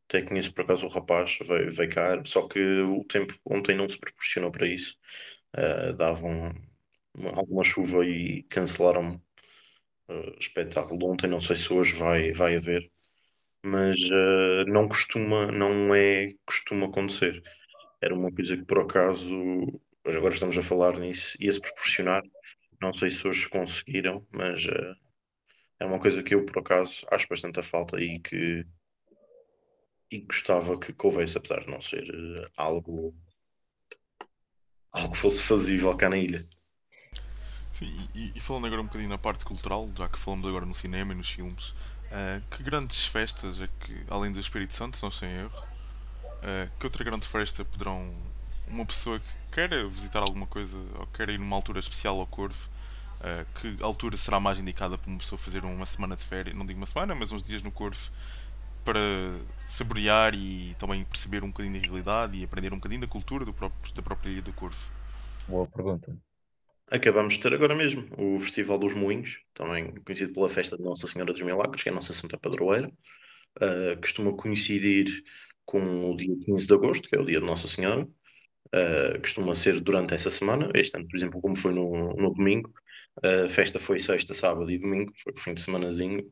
Até 0.09 0.23
conheço 0.23 0.53
por 0.55 0.63
acaso 0.65 0.87
o 0.87 0.89
rapaz, 0.91 1.39
veio, 1.47 1.71
veio 1.73 1.91
cá, 1.91 2.23
só 2.25 2.49
que 2.49 2.59
o 2.61 3.05
tempo 3.05 3.35
ontem 3.45 3.77
não 3.77 3.89
se 3.89 3.99
proporcionou 3.99 4.51
para 4.51 4.67
isso. 4.67 4.97
Uh, 5.57 5.93
davam 5.95 6.55
alguma 7.35 7.65
chuva 7.65 8.05
e 8.07 8.43
cancelaram 8.45 9.21
uh, 10.09 10.31
o 10.37 10.39
espetáculo 10.39 11.11
ontem. 11.11 11.29
Não 11.29 11.41
sei 11.41 11.57
se 11.57 11.73
hoje 11.73 11.95
vai, 11.95 12.33
vai 12.33 12.57
haver, 12.57 12.91
mas 13.65 13.99
uh, 14.05 14.65
não 14.69 14.89
costuma, 14.89 15.47
não 15.53 15.95
é 15.95 16.35
costuma 16.47 16.87
acontecer. 16.87 17.43
Era 18.01 18.15
uma 18.15 18.33
coisa 18.33 18.57
que 18.57 18.65
por 18.65 18.81
acaso 18.81 19.35
agora 20.07 20.35
estamos 20.35 20.59
a 20.59 20.63
falar 20.63 20.99
nisso, 20.99 21.37
ia-se 21.41 21.61
proporcionar. 21.61 22.23
Não 22.81 22.95
sei 22.95 23.11
se 23.11 23.27
hoje 23.29 23.49
conseguiram, 23.49 24.27
mas 24.33 24.65
uh, 24.67 24.97
é 25.81 25.87
uma 25.87 26.01
coisa 26.01 26.23
que 26.23 26.35
eu, 26.35 26.45
por 26.45 26.59
acaso, 26.61 27.07
acho 27.11 27.29
bastante 27.29 27.61
a 27.61 27.63
falta 27.63 28.01
e 28.01 28.21
que 28.21 28.65
e 30.11 30.21
gostava 30.21 30.79
que, 30.79 30.95
houvesse, 31.03 31.37
apesar 31.37 31.61
de 31.61 31.71
não 31.71 31.81
ser 31.81 32.09
uh, 32.11 32.51
algo 32.57 33.15
algo 34.91 35.13
que 35.13 35.19
fosse 35.19 35.43
fazível 35.43 35.95
cá 35.97 36.09
na 36.09 36.17
ilha. 36.17 36.49
Sim, 37.73 38.09
e, 38.15 38.33
e, 38.35 38.41
falando 38.41 38.67
agora 38.67 38.83
um 38.83 38.87
bocadinho 38.87 39.11
na 39.11 39.19
parte 39.19 39.45
cultural, 39.45 39.89
já 39.97 40.09
que 40.09 40.19
falamos 40.19 40.49
agora 40.49 40.67
no 40.67 40.75
cinema 40.75 41.13
e 41.13 41.17
nos 41.17 41.31
filmes, 41.31 41.69
uh, 41.69 42.43
que 42.51 42.63
grandes 42.63 43.07
festas 43.07 43.61
é 43.61 43.69
que, 43.81 44.05
além 44.09 44.33
do 44.33 44.41
Espírito 44.41 44.75
Santo, 44.75 44.97
são 44.97 45.11
sem 45.11 45.31
erro, 45.31 45.63
uh, 46.39 46.79
que 46.79 46.87
outra 46.87 47.05
grande 47.05 47.27
festa 47.27 47.65
poderão 47.65 48.13
uma 48.67 48.85
pessoa 48.85 49.21
que 49.21 49.55
queira 49.55 49.87
visitar 49.89 50.21
alguma 50.21 50.47
coisa 50.47 50.77
ou 50.99 51.07
queira 51.09 51.33
ir 51.33 51.39
numa 51.39 51.55
altura 51.55 51.79
especial 51.79 52.19
ao 52.19 52.27
Corvo, 52.27 52.69
uh, 53.21 53.61
que 53.61 53.83
altura 53.83 54.17
será 54.17 54.41
mais 54.41 54.59
indicada 54.59 54.99
para 54.99 55.09
uma 55.09 55.19
pessoa 55.19 55.39
fazer 55.39 55.65
uma 55.65 55.87
semana 55.87 56.17
de 56.17 56.25
férias, 56.25 56.57
não 56.57 56.67
digo 56.67 56.81
uma 56.81 56.87
semana, 56.87 57.15
mas 57.15 57.31
uns 57.31 57.43
dias 57.43 57.63
no 57.63 57.71
Corvo, 57.71 58.11
para 58.89 59.39
saborear 59.67 60.35
e 60.35 60.75
também 60.79 61.05
perceber 61.05 61.45
um 61.45 61.49
bocadinho 61.49 61.75
da 61.75 61.87
realidade 61.87 62.39
e 62.39 62.45
aprender 62.45 62.73
um 62.73 62.77
bocadinho 62.77 63.03
da 63.03 63.07
cultura 63.07 63.45
do 63.45 63.53
próprio, 63.53 63.95
da 63.95 64.01
própria 64.01 64.31
Ilha 64.31 64.41
do 64.41 64.53
Corvo? 64.55 64.79
Boa 65.47 65.67
pergunta. 65.67 66.17
Acabamos 66.91 67.35
de 67.35 67.41
ter 67.41 67.53
agora 67.53 67.75
mesmo 67.75 68.09
o 68.17 68.41
Festival 68.41 68.79
dos 68.79 68.95
Moinhos, 68.95 69.41
também 69.53 69.93
conhecido 70.07 70.33
pela 70.33 70.49
festa 70.49 70.75
de 70.75 70.83
Nossa 70.83 71.07
Senhora 71.07 71.35
dos 71.35 71.43
Milagres, 71.43 71.83
que 71.83 71.91
é 71.91 71.93
a 71.93 71.95
nossa 71.95 72.15
Santa 72.15 72.39
Padroeira. 72.39 72.91
Uh, 73.59 74.01
costuma 74.01 74.33
coincidir 74.33 75.23
com 75.67 76.11
o 76.11 76.17
dia 76.17 76.35
15 76.47 76.67
de 76.67 76.73
agosto, 76.73 77.11
que 77.11 77.15
é 77.15 77.21
o 77.21 77.27
dia 77.27 77.41
de 77.41 77.47
Nossa 77.47 77.69
Senhora. 77.69 78.09
Uh, 78.69 79.21
costuma 79.21 79.55
ser 79.55 79.81
durante 79.81 80.15
essa 80.15 80.31
semana. 80.31 80.71
Este 80.75 80.97
ano, 80.97 81.07
por 81.07 81.17
exemplo, 81.19 81.43
como 81.43 81.55
foi 81.55 81.75
no, 81.75 82.15
no 82.15 82.33
domingo, 82.33 82.73
a 83.23 83.51
festa 83.51 83.79
foi 83.79 83.99
sexta, 83.99 84.33
sábado 84.33 84.71
e 84.71 84.79
domingo, 84.79 85.13
foi 85.23 85.35
o 85.35 85.39
fim 85.39 85.53
de 85.53 85.61
semanazinho. 85.61 86.27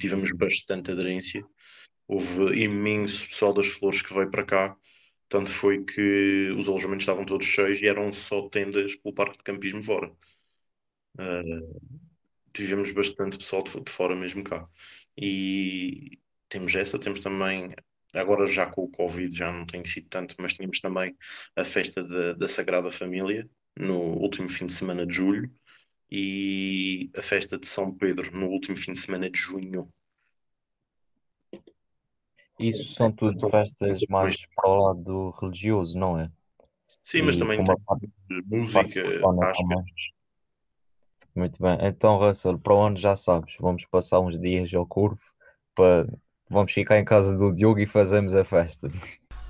Tivemos 0.00 0.32
bastante 0.32 0.90
aderência. 0.90 1.44
Houve 2.08 2.62
imenso 2.62 3.28
pessoal 3.28 3.52
das 3.54 3.68
flores 3.68 4.02
que 4.02 4.14
veio 4.14 4.30
para 4.30 4.44
cá. 4.44 4.76
Tanto 5.28 5.50
foi 5.50 5.84
que 5.84 6.50
os 6.58 6.68
alojamentos 6.68 7.02
estavam 7.04 7.24
todos 7.24 7.46
cheios 7.46 7.80
e 7.82 7.86
eram 7.86 8.12
só 8.12 8.48
tendas 8.48 8.96
pelo 8.96 9.14
parque 9.14 9.38
de 9.38 9.44
campismo 9.44 9.82
fora. 9.82 10.10
Uh, 11.18 11.80
tivemos 12.52 12.90
bastante 12.92 13.38
pessoal 13.38 13.62
de, 13.62 13.80
de, 13.80 13.90
fora 13.92 14.16
mesmo 14.16 14.42
cá. 14.44 14.68
E 15.16 16.18
temos 16.48 16.74
essa, 16.74 16.98
temos 16.98 17.20
também, 17.20 17.68
agora 18.14 18.46
já 18.46 18.66
com 18.66 18.84
o 18.84 18.90
Covid 18.90 19.36
já 19.36 19.52
não 19.52 19.66
tem 19.66 19.84
sido 19.84 20.08
tanto, 20.08 20.34
mas 20.38 20.54
tínhamos 20.54 20.80
também 20.80 21.16
a 21.56 21.64
festa 21.64 22.02
da, 22.02 22.32
da 22.34 22.48
Sagrada 22.48 22.90
Família 22.90 23.48
no 23.76 23.98
último 24.18 24.48
fim 24.48 24.66
de 24.66 24.72
semana 24.72 25.06
de 25.06 25.14
julho 25.14 25.52
e 26.10 27.10
a 27.16 27.22
festa 27.22 27.58
de 27.58 27.66
São 27.68 27.94
Pedro 27.94 28.36
no 28.36 28.46
último 28.48 28.76
fim 28.76 28.92
de 28.92 29.00
semana 29.00 29.30
de 29.30 29.38
junho. 29.38 29.92
Isso 32.58 32.94
são 32.94 33.10
tudo 33.12 33.48
festas 33.48 34.00
mais 34.08 34.36
para 34.54 34.68
o 34.68 34.82
lado 34.88 35.30
religioso, 35.40 35.96
não 35.98 36.18
é? 36.18 36.30
Sim, 37.02 37.22
mas 37.22 37.36
E 37.36 37.38
também 37.38 37.58
com 37.58 37.64
tem 37.64 37.74
uma 37.74 37.80
parte- 37.84 38.10
música, 38.46 38.78
parte 38.80 38.98
urbana 39.00 39.46
acho 39.46 39.62
que 39.62 39.68
também. 39.68 39.84
Muito 41.34 41.62
bem. 41.62 41.78
Então, 41.82 42.16
Russell, 42.18 42.58
para 42.58 42.74
onde 42.74 43.00
já 43.00 43.14
sabes, 43.16 43.54
vamos 43.60 43.84
passar 43.84 44.20
uns 44.20 44.38
dias 44.38 44.72
ao 44.74 44.84
curvo 44.86 45.20
para 45.74 46.06
vamos 46.50 46.72
ficar 46.72 46.98
em 46.98 47.04
casa 47.04 47.36
do 47.36 47.54
Diogo 47.54 47.78
e 47.78 47.86
fazemos 47.86 48.34
a 48.34 48.44
festa. 48.44 48.90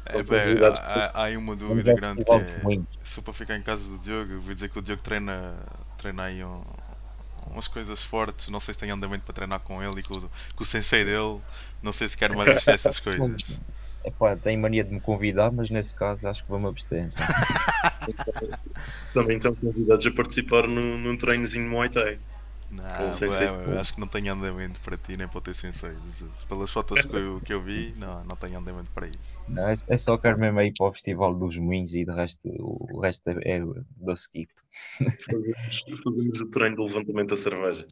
É, 0.07 0.23
pera, 0.23 0.75
há, 0.81 1.21
há 1.21 1.25
aí 1.25 1.37
uma 1.37 1.55
Vamos 1.57 1.85
dúvida 1.85 1.91
ao 1.93 1.97
grande 1.97 2.25
que 2.25 2.33
Festival 2.33 2.61
é 2.61 2.63
Moinhos. 2.63 2.87
se 3.03 3.21
eu 3.21 3.25
para 3.25 3.33
ficar 3.33 3.57
em 3.57 3.63
casa 3.63 3.89
do 3.89 3.99
Diogo, 3.99 4.41
vou 4.41 4.55
dizer 4.55 4.69
que 4.69 4.79
o 4.79 4.83
Diogo 4.83 5.03
treina, 5.03 5.55
treina 5.97 6.25
aí 6.25 6.45
um- 6.45 6.63
umas 7.47 7.69
coisas 7.69 8.03
fortes, 8.03 8.49
não 8.49 8.61
sei 8.61 8.75
se 8.75 8.81
tem 8.81 8.91
andamento 8.91 9.25
para 9.25 9.35
treinar 9.35 9.61
com 9.61 9.83
ele 9.83 10.01
e 10.01 10.03
com, 10.03 10.15
o- 10.19 10.31
com 10.55 10.63
o 10.63 10.67
sensei 10.67 11.05
dele, 11.05 11.41
não 11.83 11.93
sei 11.93 12.09
se 12.09 12.17
quer 12.17 12.31
me 12.31 12.41
arriscar 12.41 12.75
essas 12.75 13.01
coisas. 13.01 13.43
Epá, 14.05 14.37
tem 14.37 14.57
mania 14.57 14.85
de 14.85 14.95
me 14.95 15.01
convidar, 15.01 15.51
mas 15.51 15.69
nesse 15.71 15.95
caso 15.95 16.29
acho 16.29 16.43
que 16.45 16.49
vou-me 16.49 16.67
abster. 16.69 17.11
Também 19.13 19.37
estão 19.37 19.55
convidados 19.55 20.07
a 20.07 20.11
participar 20.11 20.67
num, 20.67 20.99
num 20.99 21.17
treinozinho 21.17 21.65
de 21.65 21.71
Muay 21.71 21.89
Thai. 21.89 22.19
Não, 22.71 22.97
Com 22.97 23.09
o 23.09 23.13
sensei. 23.13 23.29
ué, 23.29 23.65
eu 23.67 23.81
acho 23.81 23.95
que 23.95 24.01
não 24.01 24.07
tem 24.07 24.29
andamento 24.29 24.79
para 24.81 24.97
ti 24.97 25.17
nem 25.17 25.27
para 25.27 25.39
o 25.39 25.41
teu 25.41 25.55
sensei. 25.55 25.97
Pelas 26.49 26.71
fotos 26.71 27.03
que 27.03 27.17
eu, 27.17 27.41
que 27.41 27.53
eu 27.53 27.63
vi, 27.63 27.95
não, 27.97 28.23
não 28.25 28.37
tem 28.37 28.55
andamento 28.55 28.91
para 28.91 29.07
isso. 29.07 29.41
Não, 29.49 29.69
é, 29.69 29.75
é 29.89 29.97
só 29.97 30.19
quero 30.19 30.39
mesmo 30.39 30.61
ir 30.61 30.75
para 30.77 30.87
o 30.89 30.93
Festival 30.93 31.35
dos 31.35 31.57
Moinhos 31.57 31.95
e 31.95 32.05
de 32.05 32.13
resto, 32.13 32.49
o 32.61 33.01
resto 33.01 33.31
é, 33.31 33.57
é 33.57 33.61
do 33.61 34.13
skip. 34.13 34.53
Fazemos, 34.99 36.41
o 36.41 36.51
treino 36.51 36.77
de 36.77 36.83
levantamento 36.83 37.31
da 37.31 37.37
cerveja. 37.37 37.87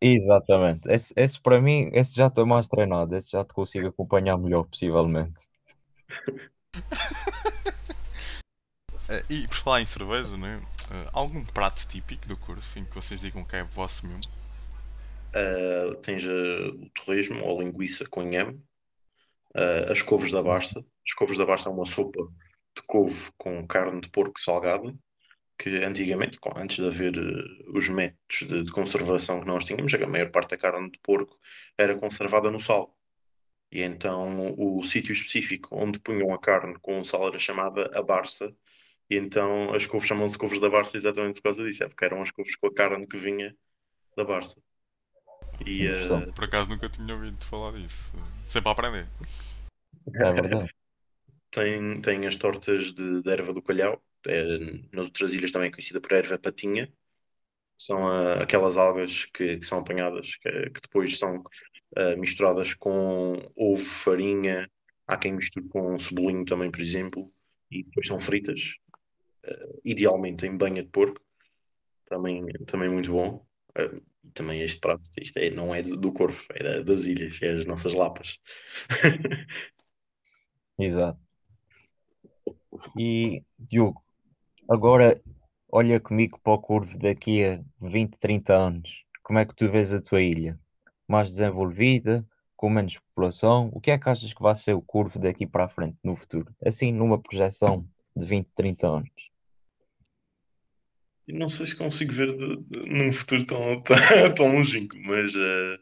Exatamente. 0.00 0.90
Esse, 0.92 1.12
esse 1.16 1.40
para 1.40 1.60
mim, 1.60 1.90
esse 1.92 2.14
já 2.14 2.28
estou 2.28 2.46
mais 2.46 2.68
treinado, 2.68 3.16
esse 3.16 3.32
já 3.32 3.44
te 3.44 3.54
consigo 3.54 3.88
acompanhar 3.88 4.36
melhor, 4.36 4.64
possivelmente. 4.64 5.34
Eh, 9.08 9.24
E 9.30 9.48
por 9.48 9.56
falar 9.56 9.80
em 9.80 9.86
cerveja, 9.86 10.36
né? 10.36 10.60
eh, 10.90 11.08
algum 11.12 11.44
prato 11.44 11.86
típico 11.86 12.26
do 12.28 12.36
curso 12.36 12.78
em 12.78 12.84
que 12.84 12.94
vocês 12.94 13.20
digam 13.20 13.44
que 13.44 13.56
é 13.56 13.62
vosso 13.62 14.06
mesmo? 14.06 14.38
uh, 15.34 15.94
tens 15.96 16.24
uh, 16.24 16.70
o 16.70 16.90
torresmo 16.90 17.44
ou 17.44 17.60
linguiça 17.60 18.06
com 18.08 18.22
inhame, 18.22 18.54
uh, 19.56 19.90
as 19.90 20.02
couves 20.02 20.32
da 20.32 20.42
Barça. 20.42 20.84
As 21.06 21.14
couves 21.14 21.38
da 21.38 21.46
Barça 21.46 21.68
é 21.68 21.72
uma 21.72 21.86
sopa 21.86 22.22
de 22.76 22.82
couve 22.86 23.30
com 23.36 23.66
carne 23.66 24.00
de 24.00 24.08
porco 24.10 24.40
salgada, 24.40 24.94
que 25.58 25.70
antigamente, 25.84 26.38
antes 26.56 26.76
de 26.76 26.86
haver 26.86 27.14
os 27.74 27.88
métodos 27.88 28.48
de, 28.48 28.64
de, 28.64 28.72
conservação 28.72 29.40
que 29.40 29.46
nós 29.46 29.64
tínhamos, 29.64 29.92
a 29.92 30.06
maior 30.06 30.30
parte 30.30 30.50
da 30.50 30.56
carne 30.56 30.90
de 30.90 30.98
porco 31.00 31.36
era 31.76 31.98
conservada 31.98 32.50
no 32.50 32.60
sal. 32.60 32.94
E 33.70 33.82
então 33.82 34.54
o 34.56 34.82
sítio 34.82 35.12
específico 35.12 35.76
onde 35.76 35.98
punham 35.98 36.32
a 36.32 36.38
carne 36.38 36.76
com 36.80 37.00
o 37.00 37.04
sal 37.04 37.28
era 37.28 37.38
chamada 37.38 37.90
a 37.92 38.02
Barça, 38.02 38.54
e 39.10 39.16
então 39.16 39.72
as 39.74 39.86
couves 39.86 40.08
chamam-se 40.08 40.36
couves 40.36 40.60
da 40.60 40.68
Barça 40.68 40.96
exatamente 40.96 41.36
por 41.36 41.44
causa 41.44 41.64
disso, 41.64 41.84
é 41.84 41.88
porque 41.88 42.04
eram 42.04 42.20
as 42.20 42.30
couves 42.30 42.56
com 42.56 42.66
a 42.66 42.74
carne 42.74 43.06
que 43.06 43.16
vinha 43.16 43.56
da 44.16 44.24
Barça. 44.24 44.60
E, 45.64 45.88
uh... 45.88 46.32
Por 46.32 46.44
acaso 46.44 46.68
nunca 46.68 46.88
tinha 46.88 47.14
ouvido 47.14 47.44
falar 47.44 47.72
disso. 47.72 48.14
Sempre 48.44 48.68
a 48.68 48.72
aprender. 48.72 49.06
É 50.14 50.32
verdade. 50.32 50.74
tem, 51.50 52.00
tem 52.00 52.26
as 52.26 52.36
tortas 52.36 52.92
de, 52.92 53.22
de 53.22 53.30
erva 53.30 53.52
do 53.52 53.62
calhau, 53.62 54.02
é, 54.26 54.58
nas 54.92 55.06
outras 55.06 55.34
ilhas 55.34 55.50
também 55.50 55.70
conhecida 55.70 56.00
por 56.00 56.12
erva 56.12 56.38
patinha. 56.38 56.92
São 57.76 58.04
uh, 58.04 58.42
aquelas 58.42 58.76
algas 58.76 59.26
que, 59.26 59.58
que 59.58 59.66
são 59.66 59.78
apanhadas, 59.78 60.36
que, 60.36 60.70
que 60.70 60.80
depois 60.80 61.16
são 61.16 61.36
uh, 61.36 62.18
misturadas 62.18 62.74
com 62.74 63.34
ovo, 63.56 63.82
farinha. 63.82 64.68
Há 65.06 65.16
quem 65.16 65.32
misture 65.32 65.66
com 65.68 65.98
cebolinho 65.98 66.44
também, 66.44 66.70
por 66.70 66.80
exemplo. 66.80 67.32
E 67.70 67.84
depois 67.84 68.08
são 68.08 68.18
fritas, 68.18 68.74
uh, 69.46 69.80
idealmente 69.84 70.46
em 70.46 70.56
banha 70.56 70.82
de 70.82 70.88
porco. 70.88 71.20
Também, 72.06 72.46
também 72.66 72.88
muito 72.88 73.10
bom. 73.10 73.44
Uh, 73.78 74.02
também 74.32 74.62
este 74.62 74.80
prato, 74.80 75.04
isto 75.20 75.36
é, 75.38 75.50
não 75.50 75.74
é 75.74 75.82
do, 75.82 76.12
corpo, 76.12 76.38
é 76.54 76.82
das 76.82 77.04
ilhas, 77.04 77.40
é 77.42 77.52
as 77.52 77.64
nossas 77.64 77.94
lapas. 77.94 78.38
Exato. 80.78 81.18
E 82.96 83.42
Diogo, 83.58 84.02
agora 84.68 85.20
olha 85.70 85.98
comigo 86.00 86.38
para 86.40 86.52
o 86.52 86.58
curvo 86.60 86.98
daqui 86.98 87.44
a 87.44 87.62
20, 87.80 88.18
30 88.18 88.54
anos. 88.54 89.04
Como 89.22 89.38
é 89.38 89.44
que 89.44 89.54
tu 89.54 89.70
vês 89.70 89.92
a 89.92 90.00
tua 90.00 90.22
ilha? 90.22 90.58
Mais 91.06 91.30
desenvolvida, 91.30 92.26
com 92.56 92.70
menos 92.70 92.98
população? 92.98 93.70
O 93.72 93.80
que 93.80 93.90
é 93.90 93.98
que 93.98 94.08
achas 94.08 94.32
que 94.32 94.42
vai 94.42 94.54
ser 94.54 94.74
o 94.74 94.82
curvo 94.82 95.18
daqui 95.18 95.46
para 95.46 95.64
a 95.64 95.68
frente 95.68 95.98
no 96.02 96.16
futuro? 96.16 96.54
Assim, 96.64 96.92
numa 96.92 97.20
projeção 97.20 97.86
de 98.16 98.24
20, 98.24 98.48
30 98.54 98.86
anos. 98.86 99.27
Não 101.28 101.48
sei 101.48 101.66
se 101.66 101.76
consigo 101.76 102.12
ver 102.12 102.36
de, 102.36 102.56
de, 102.56 102.88
num 102.88 103.12
futuro 103.12 103.44
tão, 103.44 103.82
tão, 103.82 104.34
tão 104.34 104.52
longínquo, 104.52 104.96
mas 104.98 105.34
uh, 105.34 105.78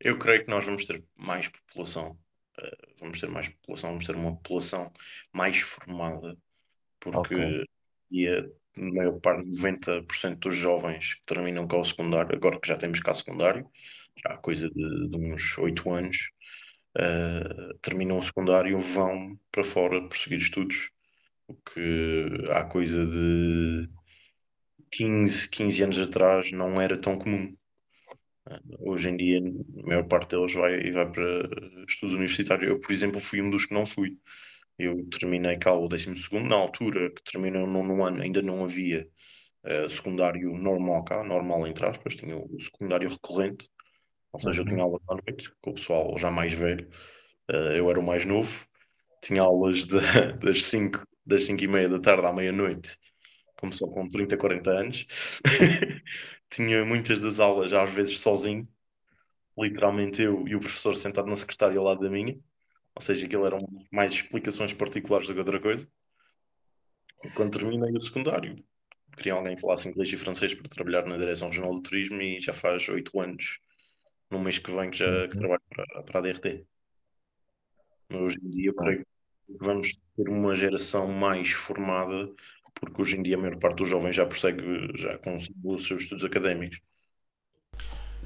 eu 0.00 0.18
creio 0.18 0.44
que 0.44 0.50
nós 0.50 0.64
vamos 0.64 0.84
ter 0.84 1.02
mais 1.16 1.48
população. 1.48 2.18
Uh, 2.58 2.94
vamos 3.00 3.20
ter 3.20 3.28
mais 3.28 3.48
população, 3.48 3.90
vamos 3.90 4.06
ter 4.06 4.14
uma 4.14 4.36
população 4.36 4.92
mais 5.32 5.58
formada, 5.58 6.36
porque 7.00 7.34
okay. 7.34 8.48
a 8.78 8.80
maior 8.80 9.20
parte, 9.20 9.48
90% 9.48 10.38
dos 10.38 10.54
jovens 10.54 11.14
que 11.14 11.26
terminam 11.26 11.66
cá 11.66 11.78
o 11.78 11.84
secundário, 11.84 12.34
agora 12.34 12.60
que 12.60 12.68
já 12.68 12.76
temos 12.76 13.00
cá 13.00 13.12
secundário, 13.12 13.68
já 14.16 14.34
há 14.34 14.36
coisa 14.38 14.70
de, 14.70 15.08
de 15.08 15.16
uns 15.16 15.58
8 15.58 15.90
anos, 15.90 16.30
uh, 16.96 17.74
terminam 17.82 18.18
o 18.18 18.22
secundário, 18.22 18.78
vão 18.78 19.38
para 19.50 19.64
fora 19.64 20.08
prosseguir 20.08 20.38
estudos, 20.38 20.90
o 21.48 21.54
que 21.54 22.28
há 22.50 22.64
coisa 22.64 23.06
de 23.06 23.88
15, 24.92 25.48
15 25.50 25.82
anos 25.82 25.98
atrás 25.98 26.50
não 26.52 26.80
era 26.80 27.00
tão 27.00 27.16
comum. 27.18 27.56
Hoje 28.78 29.10
em 29.10 29.16
dia, 29.16 29.40
a 29.40 29.86
maior 29.86 30.04
parte 30.04 30.36
deles 30.36 30.54
vai, 30.54 30.90
vai 30.92 31.10
para 31.10 31.48
estudos 31.88 32.14
universitários. 32.14 32.68
Eu, 32.68 32.80
por 32.80 32.92
exemplo, 32.92 33.20
fui 33.20 33.42
um 33.42 33.50
dos 33.50 33.66
que 33.66 33.74
não 33.74 33.84
fui. 33.84 34.16
Eu 34.78 35.08
terminei 35.08 35.56
cá 35.56 35.72
o 35.72 35.88
12 35.88 36.14
na 36.44 36.54
altura 36.54 37.10
que 37.10 37.22
terminou 37.24 37.64
o 37.64 37.66
nono 37.66 38.04
ano, 38.04 38.22
ainda 38.22 38.42
não 38.42 38.62
havia 38.62 39.08
uh, 39.64 39.90
secundário 39.90 40.52
normal 40.56 41.04
cá, 41.04 41.24
normal 41.24 41.66
entre 41.66 41.86
aspas, 41.86 42.14
tinha 42.14 42.36
o 42.36 42.60
secundário 42.60 43.08
recorrente, 43.08 43.68
ou 44.32 44.40
seja, 44.40 44.60
eu 44.60 44.66
tinha 44.66 44.76
uhum. 44.78 44.82
aulas 44.82 45.02
à 45.08 45.14
noite 45.14 45.50
com 45.62 45.70
o 45.70 45.74
pessoal 45.74 46.18
já 46.18 46.30
mais 46.30 46.52
velho, 46.52 46.86
uh, 47.50 47.72
eu 47.74 47.90
era 47.90 47.98
o 47.98 48.02
mais 48.02 48.26
novo, 48.26 48.66
tinha 49.22 49.42
aulas 49.42 49.84
de, 49.86 49.98
das 50.40 50.64
5 50.66 51.06
das 51.26 51.44
cinco 51.44 51.64
e 51.64 51.66
meia 51.66 51.88
da 51.88 51.98
tarde 51.98 52.24
à 52.24 52.32
meia-noite 52.32 52.96
começou 53.56 53.90
com 53.90 54.08
30, 54.08 54.36
40 54.36 54.70
anos. 54.70 55.06
Tinha 56.50 56.84
muitas 56.84 57.18
das 57.20 57.40
aulas, 57.40 57.72
às 57.72 57.90
vezes 57.90 58.20
sozinho, 58.20 58.68
literalmente 59.58 60.22
eu 60.22 60.46
e 60.46 60.54
o 60.54 60.60
professor 60.60 60.96
sentado 60.96 61.28
na 61.28 61.36
secretária 61.36 61.78
ao 61.78 61.84
lado 61.84 62.00
da 62.00 62.10
minha. 62.10 62.38
Ou 62.94 63.02
seja, 63.02 63.26
aquilo 63.26 63.46
eram 63.46 63.66
mais 63.90 64.12
explicações 64.12 64.72
particulares 64.72 65.26
do 65.26 65.34
que 65.34 65.40
outra 65.40 65.60
coisa. 65.60 65.88
E 67.24 67.30
quando 67.30 67.58
terminei 67.58 67.92
o 67.92 68.00
secundário, 68.00 68.62
queria 69.16 69.34
alguém 69.34 69.54
que 69.54 69.60
falasse 69.60 69.88
inglês 69.88 70.12
e 70.12 70.16
francês 70.16 70.54
para 70.54 70.68
trabalhar 70.68 71.04
na 71.06 71.16
Direção 71.16 71.48
Regional 71.48 71.74
do 71.74 71.82
Turismo 71.82 72.20
e 72.22 72.40
já 72.40 72.52
faz 72.52 72.88
oito 72.88 73.18
anos, 73.20 73.58
no 74.30 74.38
mês 74.38 74.58
que 74.58 74.70
vem, 74.70 74.90
que 74.90 74.98
já 74.98 75.28
que 75.28 75.34
uhum. 75.34 75.40
trabalho 75.40 75.62
para, 75.68 76.02
para 76.04 76.20
a 76.20 76.22
DRT. 76.22 76.66
Hoje 78.12 78.38
em 78.42 78.50
dia, 78.50 78.70
eu 78.70 78.74
creio 78.74 79.00
que 79.00 79.06
vamos 79.58 79.96
ter 80.16 80.28
uma 80.28 80.54
geração 80.54 81.08
mais 81.08 81.50
formada 81.50 82.32
porque 82.80 83.02
hoje 83.02 83.16
em 83.16 83.22
dia 83.22 83.36
a 83.36 83.38
maior 83.38 83.56
parte 83.56 83.76
dos 83.76 83.88
jovens 83.88 84.14
já 84.14 84.26
prossegue 84.26 84.62
já 84.94 85.16
com 85.18 85.38
os 85.64 85.86
seus 85.86 86.02
estudos 86.02 86.24
académicos. 86.24 86.80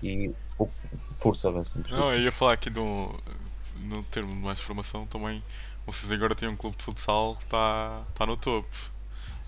E 0.02 0.32
força, 1.18 1.48
avança. 1.48 1.80
Não, 1.90 2.12
eu 2.12 2.20
ia 2.20 2.32
falar 2.32 2.54
aqui 2.54 2.70
do, 2.70 3.08
no 3.84 4.02
termo 4.04 4.34
de 4.34 4.40
mais 4.40 4.60
formação 4.60 5.06
também. 5.06 5.42
Vocês 5.86 6.10
agora 6.10 6.34
têm 6.34 6.48
um 6.48 6.56
clube 6.56 6.76
de 6.76 6.84
futsal 6.84 7.36
que 7.36 7.44
está 7.44 8.04
tá 8.14 8.26
no 8.26 8.36
topo. 8.36 8.68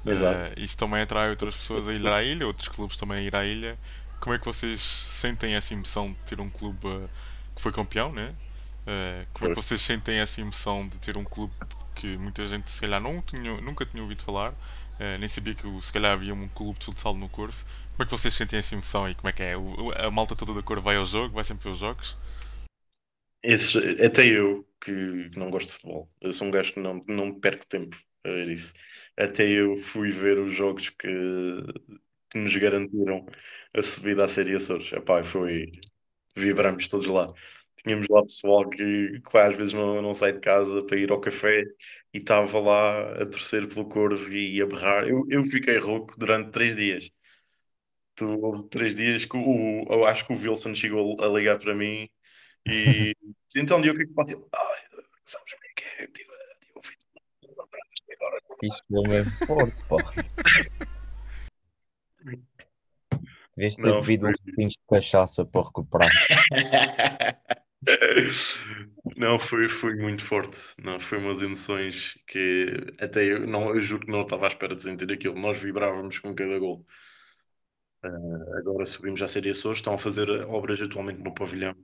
Exato. 0.05 0.37
Uh, 0.37 0.61
isso 0.61 0.77
também 0.77 1.03
atrai 1.03 1.31
outras 1.31 1.57
pessoas 1.57 1.89
a 1.89 1.93
ir 1.93 2.07
à 2.07 2.23
ilha, 2.23 2.47
outros 2.47 2.69
clubes 2.69 2.97
também 2.97 3.19
a 3.19 3.23
ir 3.23 3.37
à 3.37 3.45
ilha. 3.45 3.79
Como 4.21 4.35
é 4.35 4.39
que 4.39 4.45
vocês 4.45 4.81
sentem 4.81 5.55
essa 5.55 5.73
emoção 5.73 6.13
de 6.13 6.19
ter 6.27 6.41
um 6.41 6.51
clube 6.51 6.87
uh, 6.87 7.09
que 7.55 7.63
foi 7.63 7.73
campeão, 7.73 8.13
né? 8.13 8.35
Uh, 8.83 9.27
como 9.33 9.51
é 9.51 9.55
que 9.55 9.63
vocês 9.63 9.81
sentem 9.81 10.19
essa 10.19 10.41
emoção 10.41 10.87
de 10.87 10.99
ter 10.99 11.17
um 11.17 11.25
clube 11.25 11.53
que 11.95 12.17
muita 12.19 12.47
gente 12.47 12.71
se 12.71 12.81
calhar 12.81 13.01
não 13.01 13.23
tinha, 13.23 13.61
nunca 13.61 13.87
tinha 13.87 14.03
ouvido 14.03 14.23
falar 14.23 14.53
Uh, 15.01 15.19
nem 15.19 15.29
sabia 15.29 15.55
que 15.55 15.67
se 15.81 15.93
calhar 15.93 16.13
havia 16.13 16.35
um 16.35 16.49
clube 16.49 16.79
de 16.79 16.87
futsal 16.87 17.15
no 17.15 17.29
Corvo. 17.29 17.65
Como 17.93 18.03
é 18.03 18.05
que 18.05 18.11
vocês 18.11 18.35
sentem 18.35 18.59
essa 18.59 18.75
emoção 18.75 19.09
e 19.09 19.15
como 19.15 19.29
é 19.29 19.33
que 19.33 19.43
é? 19.43 19.57
O, 19.57 19.93
a 19.93 20.11
malta 20.11 20.37
toda 20.37 20.55
da 20.55 20.63
Corvo 20.63 20.83
vai 20.83 20.97
ao 20.97 21.05
jogo, 21.05 21.35
vai 21.35 21.45
sempre 21.45 21.65
ver 21.65 21.71
os 21.71 21.79
jogos? 21.79 22.17
Esses, 23.43 23.77
até 24.01 24.25
eu, 24.27 24.67
que 24.81 25.31
não 25.37 25.51
gosto 25.51 25.69
de 25.69 25.73
futebol, 25.75 26.09
eu 26.21 26.33
sou 26.33 26.47
um 26.47 26.51
gajo 26.51 26.73
que 26.73 26.81
não, 26.81 27.01
não 27.09 27.39
perco 27.41 27.67
tempo 27.67 27.97
a 28.25 28.29
ver 28.29 28.51
isso. 28.51 28.73
Até 29.17 29.49
eu 29.49 29.77
fui 29.77 30.11
ver 30.11 30.39
os 30.39 30.53
jogos 30.55 30.91
que, 30.91 31.09
que 32.31 32.39
nos 32.39 32.57
garantiram 32.57 33.27
a 33.75 33.83
subida 33.83 34.25
à 34.25 34.29
Série 34.29 34.55
Açores. 34.55 34.93
Epá, 34.93 35.23
foi. 35.25 35.71
Vibramos 36.37 36.89
todos 36.89 37.07
lá. 37.07 37.33
Tínhamos 37.85 38.07
lá 38.09 38.23
pessoal 38.23 38.69
que, 38.69 39.21
que 39.21 39.39
às 39.39 39.57
vezes 39.57 39.73
não, 39.73 40.01
não 40.01 40.15
sai 40.15 40.33
de 40.33 40.41
casa 40.41 40.85
para 40.87 40.97
ir 40.97 41.11
ao 41.11 41.21
café 41.21 41.65
e 42.15 42.19
estava 42.19 42.61
lá 42.61 43.13
a 43.15 43.27
torcer 43.27 43.69
pelo 43.69 43.89
Corvo 43.89 44.33
e 44.33 44.63
a 44.63 44.67
berrar. 44.67 45.09
Eu, 45.09 45.27
eu 45.29 45.43
fiquei 45.43 45.79
rouco 45.79 46.17
durante 46.17 46.53
três 46.53 46.77
dias. 46.77 47.11
Tu, 48.15 48.27
houve 48.27 48.69
três 48.69 48.95
dias 48.95 49.25
que 49.25 49.37
o, 49.37 49.85
eu 49.91 50.05
acho 50.05 50.27
que 50.27 50.33
o 50.33 50.37
Wilson 50.37 50.75
chegou 50.75 51.21
a 51.21 51.27
ligar 51.27 51.59
para 51.59 51.75
mim 51.75 52.09
e 52.67 53.15
então 53.57 53.81
Diogo, 53.81 53.97
o 53.97 53.99
que 53.99 54.05
é 54.05 54.07
que 54.07 54.15
pode 54.15 54.35
Ai, 54.35 54.81
sabes 55.25 55.53
como 55.53 55.65
é 55.65 55.73
que 55.75 55.85
é? 55.85 56.05
Eu 56.05 56.13
tive, 56.13 56.29
tive 56.61 56.79
um 56.79 56.83
fim 56.83 56.95
de 56.97 58.15
agora. 58.15 58.41
Isso 58.63 58.83
é 58.93 59.09
mesmo 59.09 59.33
forte, 59.47 59.85
pá. 59.89 59.97
Devias 63.57 63.77
ter 63.77 63.93
bebido 64.01 64.29
uns 64.29 64.41
pinhos 64.41 64.75
de 64.75 64.81
cachaça 64.89 65.45
para 65.45 65.63
recuperar. 65.63 66.09
Não, 69.17 69.39
foi, 69.39 69.69
foi 69.69 69.95
muito 69.97 70.25
forte. 70.25 70.59
Não, 70.79 71.01
foi 71.01 71.19
umas 71.19 71.43
emoções 71.43 72.17
que 72.27 72.67
até 73.01 73.25
eu, 73.25 73.47
não, 73.47 73.75
eu 73.75 73.81
juro 73.81 74.07
que 74.07 74.13
não 74.13 74.23
estava 74.23 74.47
à 74.47 74.49
espera 74.49 74.75
de 74.77 74.83
sentir 74.83 75.11
aquilo. 75.13 75.39
Nós 75.39 75.59
vibrávamos 75.59 76.19
com 76.19 76.35
cada 76.35 76.59
gol. 76.59 76.87
Uh, 78.05 78.59
agora 78.59 78.85
subimos 78.85 79.23
à 79.23 79.29
Série 79.29 79.51
Açores, 79.51 79.79
estão 79.79 79.95
a 79.95 79.99
fazer 79.99 80.29
obras 80.49 80.81
atualmente 80.83 81.23
no 81.23 81.33
pavilhão, 81.33 81.75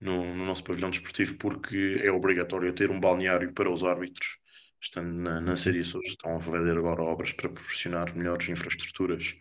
no, 0.00 0.34
no, 0.34 0.46
nosso 0.46 0.64
pavilhão 0.64 0.90
desportivo, 0.90 1.36
porque 1.38 2.00
é 2.04 2.10
obrigatório 2.12 2.74
ter 2.74 2.90
um 2.90 3.00
balneário 3.00 3.52
para 3.54 3.70
os 3.70 3.84
árbitros. 3.84 4.38
Estando 4.80 5.12
na, 5.12 5.40
na 5.40 5.56
Série 5.56 5.80
Açores, 5.80 6.10
estão 6.10 6.36
a 6.36 6.40
fazer 6.40 6.76
agora 6.78 7.02
obras 7.02 7.32
para 7.32 7.48
proporcionar 7.50 8.14
melhores 8.16 8.48
infraestruturas 8.48 9.36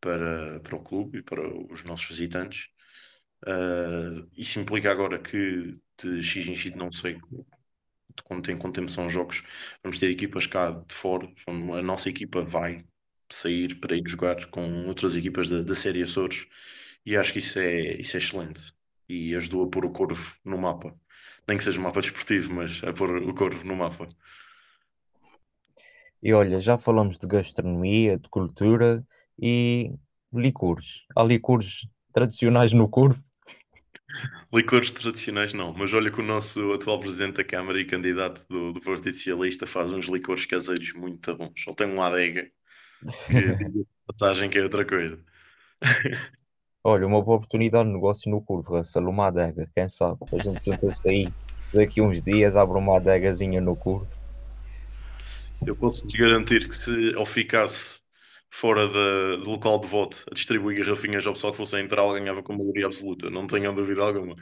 para, 0.00 0.60
para 0.60 0.76
o 0.76 0.82
clube 0.82 1.18
e 1.18 1.22
para 1.22 1.42
os 1.72 1.84
nossos 1.84 2.08
visitantes. 2.08 2.68
Uh, 3.46 4.26
isso 4.36 4.58
implica 4.58 4.90
agora 4.90 5.18
que 5.18 5.74
de 6.02 6.22
X 6.22 6.48
em 6.48 6.56
X, 6.56 6.74
não 6.74 6.90
sei 6.92 7.14
de 7.14 8.22
quanto 8.22 8.50
em 8.50 8.56
quanto 8.56 8.76
tempo 8.76 8.90
são 8.90 9.06
os 9.06 9.12
jogos, 9.12 9.42
vamos 9.82 9.98
ter 9.98 10.10
equipas 10.10 10.46
cá 10.46 10.70
de 10.70 10.94
fora. 10.94 11.28
A 11.46 11.82
nossa 11.82 12.08
equipa 12.08 12.42
vai 12.42 12.84
sair 13.30 13.74
para 13.80 13.96
ir 13.96 14.02
jogar 14.06 14.46
com 14.46 14.86
outras 14.86 15.16
equipas 15.16 15.48
da, 15.48 15.62
da 15.62 15.74
série 15.74 16.02
Açores 16.02 16.46
E 17.04 17.16
acho 17.16 17.32
que 17.32 17.38
isso 17.38 17.58
é, 17.58 17.96
isso 18.00 18.16
é 18.16 18.20
excelente. 18.20 18.72
E 19.08 19.34
ajudou 19.34 19.64
a 19.64 19.68
pôr 19.68 19.84
o 19.84 19.90
Corvo 19.90 20.34
no 20.44 20.56
mapa. 20.56 20.94
Nem 21.46 21.58
que 21.58 21.64
seja 21.64 21.78
um 21.78 21.82
mapa 21.82 22.00
desportivo, 22.00 22.54
mas 22.54 22.82
a 22.84 22.92
pôr 22.92 23.16
o 23.16 23.34
Corvo 23.34 23.64
no 23.64 23.76
mapa. 23.76 24.06
E 26.22 26.32
olha, 26.32 26.58
já 26.58 26.78
falamos 26.78 27.18
de 27.18 27.26
gastronomia, 27.26 28.18
de 28.18 28.28
cultura 28.30 29.06
e 29.38 29.92
licores. 30.32 31.02
Há 31.14 31.22
licores 31.22 31.86
tradicionais 32.14 32.72
no 32.72 32.88
Corvo? 32.88 33.22
Licores 34.52 34.92
tradicionais 34.92 35.52
não, 35.52 35.72
mas 35.72 35.92
olha 35.92 36.10
que 36.10 36.20
o 36.20 36.24
nosso 36.24 36.72
atual 36.72 37.00
presidente 37.00 37.36
da 37.36 37.44
Câmara 37.44 37.80
e 37.80 37.84
candidato 37.84 38.46
do, 38.48 38.72
do 38.72 38.80
Partido 38.80 39.14
Socialista 39.14 39.66
faz 39.66 39.92
uns 39.92 40.06
licores 40.06 40.46
caseiros 40.46 40.92
muito 40.92 41.36
bons. 41.36 41.64
Ele 41.66 41.76
tem 41.76 41.90
uma 41.90 42.06
adega 42.06 42.48
que 43.26 43.32
diga 43.32 43.86
passagem 44.06 44.48
que 44.48 44.58
é 44.58 44.62
outra 44.62 44.84
coisa. 44.84 45.18
Olha, 46.84 47.06
uma 47.06 47.22
boa 47.22 47.38
oportunidade 47.38 47.88
de 47.88 47.94
negócio 47.94 48.30
no 48.30 48.38
Russell, 48.38 49.08
uma 49.08 49.28
adega, 49.28 49.70
quem 49.74 49.88
sabe? 49.88 50.18
A 50.32 50.42
gente 50.42 50.64
junta-se 50.64 51.08
aí, 51.12 51.28
daqui 51.72 52.00
uns 52.02 52.22
dias 52.22 52.56
abre 52.56 52.76
uma 52.76 52.96
adegazinha 52.96 53.60
no 53.60 53.74
Corvo. 53.74 54.06
Eu 55.66 55.74
posso-vos 55.74 56.12
garantir 56.12 56.68
que 56.68 56.76
se 56.76 57.12
eu 57.14 57.24
ficasse 57.24 58.03
fora 58.56 58.86
da- 58.88 59.36
do 59.42 59.50
local 59.50 59.80
de 59.80 59.88
voto 59.88 60.24
a 60.30 60.34
distribuir 60.34 60.78
garrafinhas 60.78 61.26
ao 61.26 61.32
pessoal 61.32 61.50
que 61.52 61.56
fosse 61.58 61.74
a 61.74 61.80
entrar, 61.80 62.04
ele 62.04 62.20
ganhava 62.20 62.40
com 62.42 62.56
maioria 62.56 62.86
absoluta, 62.86 63.28
não 63.28 63.46
tenham 63.48 63.74
dúvida 63.74 64.00
alguma. 64.02 64.36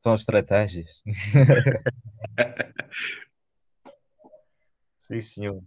São 0.00 0.14
estratégias. 0.14 0.90
Sim, 4.98 5.20
senhor. 5.20 5.62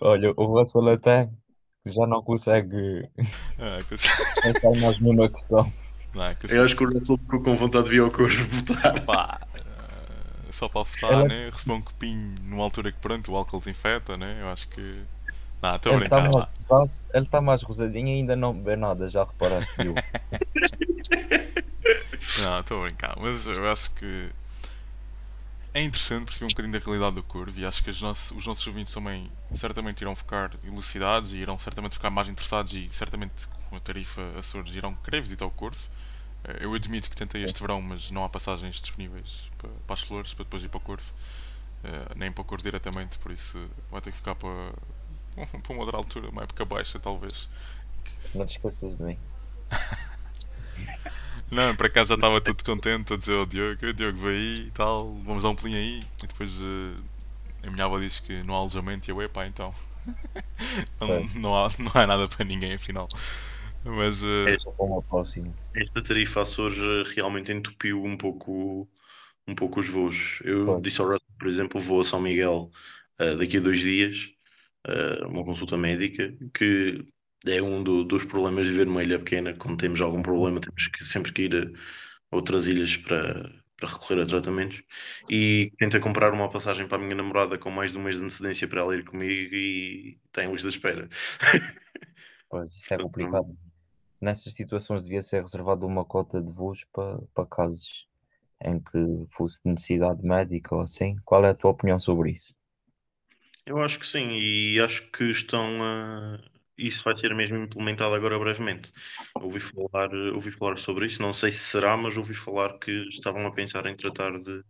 Olha, 0.00 0.32
o 0.36 0.44
Russell 0.44 0.88
até 0.88 1.30
já 1.86 2.06
não 2.06 2.22
consegue 2.22 3.08
Ah, 3.58 3.78
pensar 4.42 4.80
mais 4.80 5.00
numa 5.00 5.28
questão. 5.30 5.72
Não, 6.14 6.24
é 6.24 6.34
que 6.34 6.52
Eu 6.52 6.64
acho 6.64 6.76
que 6.76 6.84
o 6.84 6.92
Russell 6.92 7.18
ficou 7.18 7.42
com 7.42 7.54
vontade 7.56 7.84
de 7.84 7.90
vir 7.92 8.00
ao 8.00 8.10
corpo 8.10 8.34
votar. 8.50 9.04
Pá, 9.04 9.45
só 10.56 10.68
para 10.68 10.82
Ela- 11.02 11.28
né? 11.28 11.50
Receber 11.52 11.72
um 11.74 11.82
copinho 11.82 12.34
numa 12.42 12.62
altura 12.64 12.90
que 12.90 12.98
pronto, 12.98 13.30
o 13.32 13.36
álcool 13.36 13.58
desinfeta, 13.58 14.16
né? 14.16 14.38
Eu 14.40 14.48
acho 14.50 14.66
que. 14.68 15.02
Não, 15.62 15.76
estou 15.76 15.92
a 15.92 15.96
Ele 15.96 16.04
está 16.04 16.20
brincar. 16.20 16.38
mais, 16.38 16.48
rosado, 16.68 16.90
ele 17.14 17.24
está 17.24 17.40
mais 17.40 17.62
rosadinho 17.62 18.08
e 18.08 18.12
ainda 18.20 18.36
não 18.36 18.52
bebe 18.52 18.80
nada, 18.80 19.08
já 19.10 19.24
reparaste, 19.24 19.72
viu? 19.82 19.94
Não, 22.42 22.60
estou 22.60 22.80
a 22.82 22.86
brincar. 22.86 23.16
Mas 23.18 23.46
eu 23.46 23.70
acho 23.70 23.90
que 23.92 24.28
é 25.72 25.82
interessante 25.82 26.24
perceber 26.26 26.44
um 26.46 26.48
bocadinho 26.48 26.72
da 26.72 26.78
realidade 26.84 27.14
do 27.16 27.22
Curve 27.22 27.60
e 27.60 27.66
acho 27.66 27.82
que 27.82 27.90
os 27.90 28.00
nossos, 28.02 28.30
os 28.36 28.46
nossos 28.46 28.66
ouvintes 28.66 28.92
também 28.92 29.30
certamente 29.54 30.00
irão 30.00 30.14
ficar 30.16 30.50
elucidados 30.64 31.32
e 31.32 31.36
irão 31.38 31.58
certamente 31.58 31.92
ficar 31.94 32.10
mais 32.10 32.28
interessados 32.28 32.72
e 32.76 32.88
certamente 32.90 33.46
com 33.70 33.76
a 33.76 33.80
tarifa 33.80 34.22
Açores 34.38 34.74
irão 34.74 34.94
querer 35.04 35.20
visitar 35.20 35.46
o 35.46 35.50
Curve. 35.50 35.78
Eh, 36.46 36.58
Eu 36.64 36.74
admito 36.74 37.10
que 37.10 37.16
tentei 37.16 37.42
este 37.44 37.60
verão, 37.60 37.80
mas 37.82 38.10
não 38.10 38.24
há 38.24 38.28
passagens 38.28 38.76
disponíveis 38.80 39.50
para, 39.58 39.70
para 39.86 39.94
as 39.94 40.00
flores 40.00 40.34
para 40.34 40.44
depois 40.44 40.62
ir 40.64 40.68
para 40.68 40.78
o 40.78 40.80
Curve. 40.80 41.04
Eh, 41.84 42.12
nem 42.16 42.32
para 42.32 42.42
o 42.42 42.44
Curve 42.44 42.62
diretamente, 42.64 43.18
por 43.18 43.32
isso 43.32 43.58
vai 43.90 44.00
ter 44.00 44.10
que 44.10 44.16
ficar 44.16 44.34
para, 44.34 44.72
para 45.62 45.72
uma 45.72 45.82
outra 45.82 45.96
altura, 45.96 46.30
uma 46.30 46.42
época 46.44 46.64
baixa 46.64 46.98
talvez. 46.98 47.48
Não 48.34 48.46
te 48.46 48.56
esqueças 48.56 48.96
de 48.96 49.02
mim. 49.02 49.18
Não, 51.50 51.76
por 51.76 51.86
acaso 51.86 52.08
já 52.08 52.14
estava 52.16 52.40
tudo 52.40 52.64
contente 52.64 53.12
a 53.12 53.16
dizer 53.16 53.38
ao 53.38 53.46
Diogo, 53.46 53.86
"Ô, 53.86 53.92
Diogo, 53.92 54.18
vai 54.20 54.32
aí 54.34 54.54
e 54.66 54.70
tal, 54.72 55.14
vamos 55.24 55.42
dar 55.44 55.50
um 55.50 55.54
pulinho 55.54 55.78
aí. 55.78 56.02
E 56.22 56.26
depois 56.26 56.58
eh, 56.60 57.66
a 57.68 57.70
minha 57.70 57.84
avó 57.84 57.98
disse 57.98 58.20
que 58.22 58.42
não 58.42 58.54
há 58.54 58.58
alojamento 58.58 59.08
e 59.08 59.12
eu, 59.12 59.22
epá, 59.22 59.46
então. 59.46 59.72
não, 61.00 61.24
não, 61.40 61.64
há, 61.64 61.70
não 61.78 61.92
há 61.94 62.06
nada 62.06 62.28
para 62.28 62.44
ninguém, 62.44 62.74
afinal. 62.74 63.08
Mas. 63.86 64.22
eh, 64.24 64.56
Só 64.58 64.72
para 64.72 64.86
uma 64.86 65.02
próxima. 65.02 65.52
Esta 65.74 66.02
tarifa 66.02 66.40
Açores 66.42 66.78
eh, 66.78 67.12
realmente 67.14 67.52
entupiu 67.52 68.02
um 68.04 68.16
pouco, 68.16 68.88
um 69.46 69.54
pouco 69.54 69.80
os 69.80 69.88
voos. 69.88 70.40
Eu 70.44 70.74
Pois. 70.74 70.80
disse 70.80 71.00
ao 71.00 71.08
Russell, 71.08 71.26
por 71.38 71.48
exemplo, 71.48 71.80
vou 71.80 72.00
a 72.00 72.04
São 72.04 72.20
Miguel 72.20 72.70
eh, 73.18 73.36
daqui 73.36 73.58
a 73.58 73.60
dois 73.60 73.80
dias, 73.80 74.30
eh, 74.86 75.24
uma 75.26 75.44
consulta 75.44 75.76
médica, 75.76 76.34
que 76.54 77.04
é 77.46 77.62
um 77.62 77.82
do- 77.82 78.04
dos 78.04 78.24
problemas 78.24 78.66
de 78.66 78.72
viver 78.72 78.86
numa 78.86 79.02
ilha 79.04 79.18
pequena. 79.18 79.54
Quando 79.56 79.76
temos 79.78 80.00
algum 80.00 80.22
problema, 80.22 80.60
temos 80.60 80.88
que 80.88 81.04
sempre 81.04 81.32
que 81.32 81.42
ir 81.44 81.74
a 82.32 82.36
outras 82.36 82.66
ilhas 82.66 82.96
para, 82.96 83.50
para 83.76 83.88
recorrer 83.90 84.22
a 84.22 84.26
tratamentos. 84.26 84.82
E 85.28 85.72
tentei 85.78 86.00
comprar 86.00 86.32
uma 86.32 86.50
passagem 86.50 86.88
para 86.88 86.98
a 86.98 87.00
minha 87.02 87.14
namorada 87.16 87.58
com 87.58 87.70
mais 87.70 87.92
de 87.92 87.98
um 87.98 88.02
mês 88.04 88.16
de 88.18 88.24
antecedência 88.24 88.68
para 88.68 88.80
ela 88.80 88.96
ir 88.96 89.04
comigo 89.04 89.54
e 89.54 90.18
tem 90.32 90.50
lista 90.52 90.68
de 90.70 90.76
espera. 90.76 91.08
Pois, 92.48 92.72
isso 92.74 92.92
é 92.94 92.98
Portanto, 92.98 92.98
complicado. 92.98 93.56
Nessas 94.20 94.54
situações 94.54 95.02
devia 95.02 95.22
ser 95.22 95.42
reservada 95.42 95.86
uma 95.86 96.04
cota 96.04 96.40
de 96.40 96.50
voos 96.50 96.84
para, 96.92 97.18
para 97.34 97.46
casos 97.46 98.08
em 98.64 98.80
que 98.80 99.26
fosse 99.30 99.62
de 99.62 99.70
necessidade 99.70 100.24
médica 100.24 100.74
ou 100.74 100.80
assim. 100.80 101.16
Qual 101.24 101.44
é 101.44 101.50
a 101.50 101.54
tua 101.54 101.70
opinião 101.70 101.98
sobre 102.00 102.30
isso? 102.30 102.54
Eu 103.66 103.80
acho 103.80 103.98
que 103.98 104.06
sim, 104.06 104.30
e 104.30 104.80
acho 104.80 105.10
que 105.10 105.24
estão 105.24 105.82
a. 105.82 106.38
Isso 106.78 107.02
vai 107.04 107.16
ser 107.16 107.34
mesmo 107.34 107.56
implementado 107.56 108.14
agora 108.14 108.38
brevemente. 108.38 108.92
Ouvi 109.34 109.58
falar, 109.58 110.14
ouvi 110.34 110.52
falar 110.52 110.76
sobre 110.76 111.06
isso, 111.06 111.22
não 111.22 111.32
sei 111.32 111.50
se 111.50 111.58
será, 111.58 111.96
mas 111.96 112.16
ouvi 112.18 112.34
falar 112.34 112.78
que 112.78 112.90
estavam 113.08 113.46
a 113.46 113.50
pensar 113.50 113.86
em 113.86 113.96
tratar 113.96 114.38
de, 114.38 114.62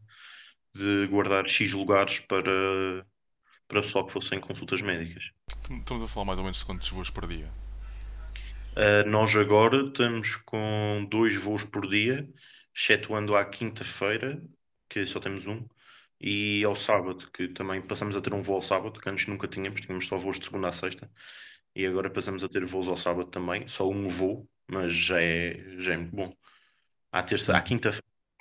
de 0.72 1.06
guardar 1.08 1.50
X 1.50 1.72
lugares 1.72 2.20
para, 2.20 3.04
para 3.66 3.82
pessoal 3.82 4.06
que 4.06 4.12
fossem 4.12 4.40
consultas 4.40 4.80
médicas. 4.82 5.24
estamos 5.68 6.02
a 6.02 6.08
falar 6.08 6.26
mais 6.26 6.38
ou 6.38 6.44
menos 6.44 6.58
de 6.58 6.64
quantos 6.64 6.88
voos 6.88 7.10
por 7.10 7.26
dia? 7.26 7.50
Nós 9.06 9.34
agora 9.34 9.86
estamos 9.86 10.36
com 10.36 11.06
dois 11.10 11.34
voos 11.34 11.64
por 11.64 11.88
dia, 11.88 12.28
excetuando 12.74 13.34
à 13.34 13.42
quinta-feira, 13.44 14.42
que 14.88 15.06
só 15.06 15.18
temos 15.18 15.46
um, 15.46 15.66
e 16.20 16.62
ao 16.64 16.76
sábado, 16.76 17.30
que 17.32 17.48
também 17.48 17.80
passamos 17.80 18.14
a 18.16 18.20
ter 18.20 18.34
um 18.34 18.42
voo 18.42 18.56
ao 18.56 18.62
sábado, 18.62 19.00
que 19.00 19.08
antes 19.08 19.26
nunca 19.28 19.48
tínhamos, 19.48 19.80
tínhamos 19.80 20.06
só 20.06 20.16
voos 20.18 20.38
de 20.38 20.44
segunda 20.46 20.68
a 20.68 20.72
sexta, 20.72 21.10
e 21.74 21.86
agora 21.86 22.10
passamos 22.10 22.44
a 22.44 22.48
ter 22.48 22.64
voos 22.66 22.86
ao 22.88 22.96
sábado 22.98 23.30
também, 23.30 23.66
só 23.66 23.88
um 23.88 24.08
voo, 24.08 24.48
mas 24.68 24.94
já 24.94 25.20
é, 25.22 25.78
já 25.78 25.94
é 25.94 25.96
muito 25.96 26.14
bom. 26.14 26.36
À 27.12 27.22
terça, 27.22 27.56
à 27.56 27.62
quinta, 27.62 27.90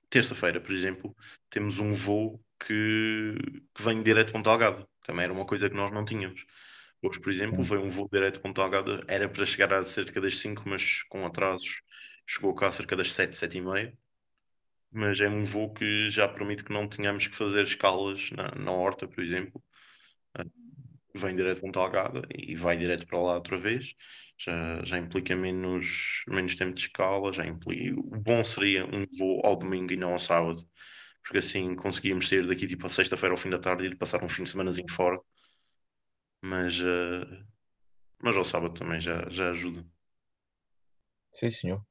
terça-feira, 0.09 0.59
por 0.61 0.73
exemplo, 0.73 1.15
temos 1.49 1.79
um 1.79 1.93
voo 1.93 2.43
que, 2.59 3.35
que 3.73 3.83
vem 3.83 4.03
direto 4.03 4.33
Ponta 4.33 4.49
Delgada, 4.49 4.87
também 5.05 5.23
era 5.25 5.33
uma 5.33 5.45
coisa 5.45 5.69
que 5.69 5.75
nós 5.75 5.91
não 5.91 6.03
tínhamos. 6.05 6.45
Hoje, 7.05 7.19
por 7.21 7.31
exemplo, 7.31 7.61
veio 7.61 7.83
um 7.83 7.89
voo 7.89 8.09
direto 8.11 8.35
de 8.35 8.39
Ponta 8.41 8.61
Delgada, 8.63 8.99
era 9.07 9.29
para 9.29 9.45
chegar 9.45 9.71
a 9.73 9.83
cerca 9.83 10.19
das 10.19 10.39
5, 10.39 10.63
mas 10.67 11.03
com 11.03 11.23
atrasos 11.23 11.81
chegou 12.25 12.55
cá 12.55 12.67
a 12.67 12.71
cerca 12.71 12.95
das 12.95 13.13
7, 13.13 13.37
7 13.37 13.59
e 13.59 13.61
meia. 13.61 13.93
Mas 14.91 15.21
é 15.21 15.29
um 15.29 15.45
voo 15.45 15.71
que 15.71 16.09
já 16.09 16.27
permite 16.27 16.63
que 16.63 16.73
não 16.73 16.87
tenhamos 16.87 17.27
que 17.27 17.35
fazer 17.35 17.61
escalas 17.61 18.31
na, 18.31 18.55
na 18.55 18.71
Horta, 18.71 19.07
por 19.07 19.23
exemplo. 19.23 19.63
Ah, 20.33 20.45
Vem 21.15 21.35
direto 21.35 21.57
de 21.57 21.61
Ponta 21.61 21.79
Delgada 21.81 22.27
e 22.33 22.55
vai 22.55 22.77
direto 22.77 23.05
para 23.07 23.19
lá 23.19 23.35
outra 23.35 23.57
vez. 23.57 23.93
Já, 24.39 24.83
já 24.83 24.97
implica 24.97 25.35
menos, 25.35 26.23
menos 26.27 26.55
tempo 26.55 26.73
de 26.73 26.81
escala, 26.81 27.31
já 27.31 27.45
implica... 27.45 27.99
O 27.99 28.19
bom 28.19 28.43
seria 28.43 28.85
um 28.85 29.05
voo 29.19 29.41
ao 29.45 29.55
domingo 29.57 29.93
e 29.93 29.97
não 29.97 30.13
ao 30.13 30.19
sábado, 30.19 30.61
porque 31.23 31.37
assim 31.39 31.75
conseguíamos 31.75 32.27
sair 32.27 32.47
daqui 32.47 32.67
tipo 32.67 32.85
a 32.87 32.89
sexta-feira 32.89 33.33
ao 33.33 33.37
fim 33.37 33.49
da 33.51 33.59
tarde 33.59 33.83
e 33.83 33.87
ir 33.87 33.97
passar 33.97 34.23
um 34.23 34.29
fim 34.29 34.43
de 34.43 34.49
semanazinho 34.49 34.91
fora. 34.91 35.19
Mas, 36.45 36.79
ah, 36.79 37.43
mas 38.21 38.37
ao 38.37 38.45
sábado 38.45 38.73
também 38.75 38.99
já, 38.99 39.27
já 39.29 39.49
ajuda. 39.49 39.83
Sim, 41.33 41.49
senhor. 41.49 41.81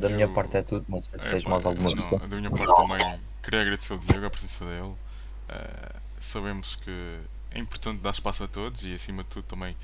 Da 0.00 0.08
minha 0.08 0.24
Eu- 0.26 0.32
parte 0.34 0.56
é 0.56 0.62
tudo, 0.62 0.84
não 0.88 0.98
sei 0.98 1.20
se 1.20 1.26
É, 1.26 1.30
tens 1.30 1.44
pá, 1.44 1.50
mais 1.50 1.66
alguma 1.66 1.94
questão. 1.94 2.18
Da 2.18 2.36
minha 2.36 2.50
parte 2.50 2.74
também 2.74 3.20
queria 3.42 3.60
agradecer 3.60 3.92
ao 3.92 3.98
Diego 4.00 4.26
a 4.26 4.30
presença 4.30 4.64
dele. 4.64 4.94
Eh, 5.50 5.96
sabemos 6.18 6.74
que 6.76 7.20
é 7.52 7.58
importante 7.60 8.00
dar 8.00 8.10
espaço 8.10 8.42
a 8.42 8.48
todos 8.48 8.84
e 8.84 8.92
acima 8.94 9.22
de 9.22 9.28
tudo 9.28 9.44
também 9.46 9.76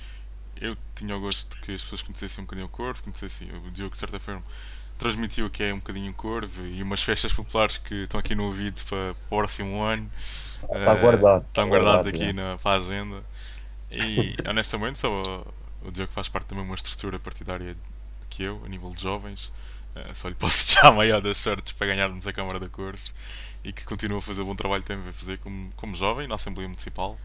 eu 0.57 0.77
tinha 0.97 1.17
o 1.17 1.21
gosto 1.21 1.55
de 1.55 1.61
que 1.63 1.73
as 1.75 1.83
pessoas 1.83 2.03
conhecessem 2.03 2.43
um 2.43 2.47
bocadinho 2.47 2.67
o 2.67 2.71
Corvo, 2.71 3.03
conhecessem 3.03 3.51
o 3.57 3.71
Diogo 3.71 3.93
de 3.93 3.99
certa 3.99 4.19
forma 4.19 4.43
transmitiu 4.99 5.51
que 5.51 5.63
é 5.63 5.73
um 5.75 5.79
bocadinho 5.79 6.13
Corvo 6.15 6.65
e 6.67 6.83
umas 6.83 7.03
festas 7.03 7.33
populares 7.33 7.79
que 7.79 7.95
estão 8.05 8.21
aqui 8.21 8.35
no 8.35 8.45
ouvido 8.45 8.83
para, 8.87 9.15
para 9.15 9.37
o 9.37 9.39
próximo 9.41 9.83
ano. 9.83 10.11
Está 10.73 10.93
Eh, 10.93 10.97
guardado. 10.97 11.47
Estão 11.49 11.69
guardados 11.69 12.07
guardado, 12.07 12.09
aqui 12.09 12.31
é. 12.31 12.33
na, 12.33 12.59
para 12.59 12.73
a 12.73 12.79
agenda. 12.79 13.25
E 13.91 14.37
honestamente, 14.49 14.99
só 14.99 15.11
o, 15.23 15.89
o 15.89 15.93
Diogo 15.93 16.13
faz 16.13 16.29
parte 16.29 16.47
também 16.49 16.65
de 16.65 16.71
uma 16.71 16.77
estrutura 16.77 17.19
partidária 17.19 17.77
que 18.31 18.43
eu, 18.45 18.63
a 18.65 18.69
nível 18.69 18.91
de 18.91 19.03
jovens. 19.03 19.53
Eh, 19.97 20.15
só 20.15 20.29
lhe 20.29 20.35
posso 20.35 20.59
desejar 20.67 20.89
a 20.89 20.93
maior 20.93 21.21
das 21.21 21.39
sortes 21.39 21.73
para 21.75 21.89
ganharmos 21.89 22.27
a 22.27 22.33
Câmara 22.33 22.61
da 22.61 22.69
Corte 22.69 23.13
e 23.65 23.73
que 23.73 23.85
continue 23.85 24.19
a 24.19 24.23
fazer 24.23 24.43
o 24.43 24.47
bom 24.47 24.57
trabalho 24.57 24.83
que 24.83 24.89
tem 24.89 24.99
a 24.99 25.13
fazer 25.13 25.39
como, 25.39 25.71
como 25.77 25.95
jovem 25.97 26.29
na 26.29 26.37
Assembleia 26.37 26.69
Municipal. 26.69 27.19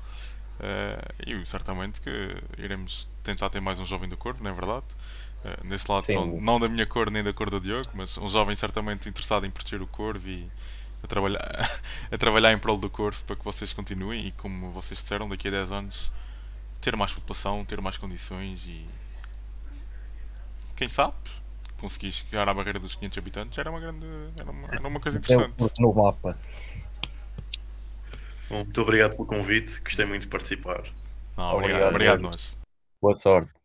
Eh, 0.59 1.01
e 1.27 1.45
certamente 1.45 2.01
que 2.01 2.09
iremos 2.57 3.07
tentar 3.23 3.49
ter 3.49 3.61
mais 3.61 3.79
um 3.79 3.85
jovem 3.85 4.09
da 4.09 4.17
Corte, 4.17 4.43
não 4.43 4.51
é 4.51 4.53
verdade? 4.53 4.85
Eh, 5.43 5.57
nesse 5.63 5.89
lado, 5.89 6.05
Sim. 6.05 6.15
não, 6.15 6.41
não 6.41 6.59
da 6.59 6.67
minha 6.67 6.85
cor 6.85 7.09
nem 7.09 7.23
da 7.23 7.31
cor 7.31 7.49
do 7.49 7.59
Diogo, 7.59 7.89
mas 7.93 8.17
um 8.17 8.27
jovem 8.27 8.55
certamente 8.55 9.07
interessado 9.07 9.45
em 9.45 9.51
proteger 9.51 9.81
o 9.81 9.87
Corvo 9.87 10.27
e 10.27 10.49
a 11.03 11.07
trabalhar, 11.07 11.39
a 12.11 12.17
trabalhar 12.17 12.51
em 12.51 12.59
prol 12.59 12.77
do 12.77 12.89
Corvo 12.89 13.23
para 13.25 13.35
que 13.35 13.43
vocês 13.43 13.71
continuem 13.71 14.27
e, 14.27 14.31
como 14.31 14.71
vocês 14.71 14.99
disseram, 14.99 15.29
daqui 15.29 15.47
a 15.47 15.51
10 15.51 15.71
anos 15.71 16.11
ter 16.81 16.95
mais 16.95 17.11
população, 17.11 17.63
ter 17.65 17.81
mais 17.81 17.97
condições 17.97 18.65
e, 18.67 18.85
quem 20.75 20.89
sabe, 20.89 21.15
conseguir 21.79 22.11
chegar 22.11 22.47
à 22.47 22.53
barreira 22.53 22.79
dos 22.79 22.95
500 22.95 23.17
habitantes 23.17 23.57
era 23.57 23.69
uma 23.69 23.79
grande. 23.79 24.05
Era 24.37 24.51
uma, 24.51 24.67
era 24.67 24.87
uma 24.87 24.99
coisa 24.99 25.17
um 25.17 25.21
interessante. 25.21 25.73
no 25.79 25.93
mapa. 25.93 26.37
Bom, 28.49 28.63
muito 28.63 28.81
obrigado 28.81 29.11
pelo 29.11 29.25
convite, 29.25 29.79
gostei 29.81 30.05
muito 30.05 30.23
de 30.23 30.27
participar. 30.27 30.83
Não, 31.37 31.55
obrigado, 31.55 31.89
Obrigado, 31.89 31.89
obrigado 31.89 32.21
nós. 32.21 32.57
Boa 33.01 33.15
sorte. 33.15 33.58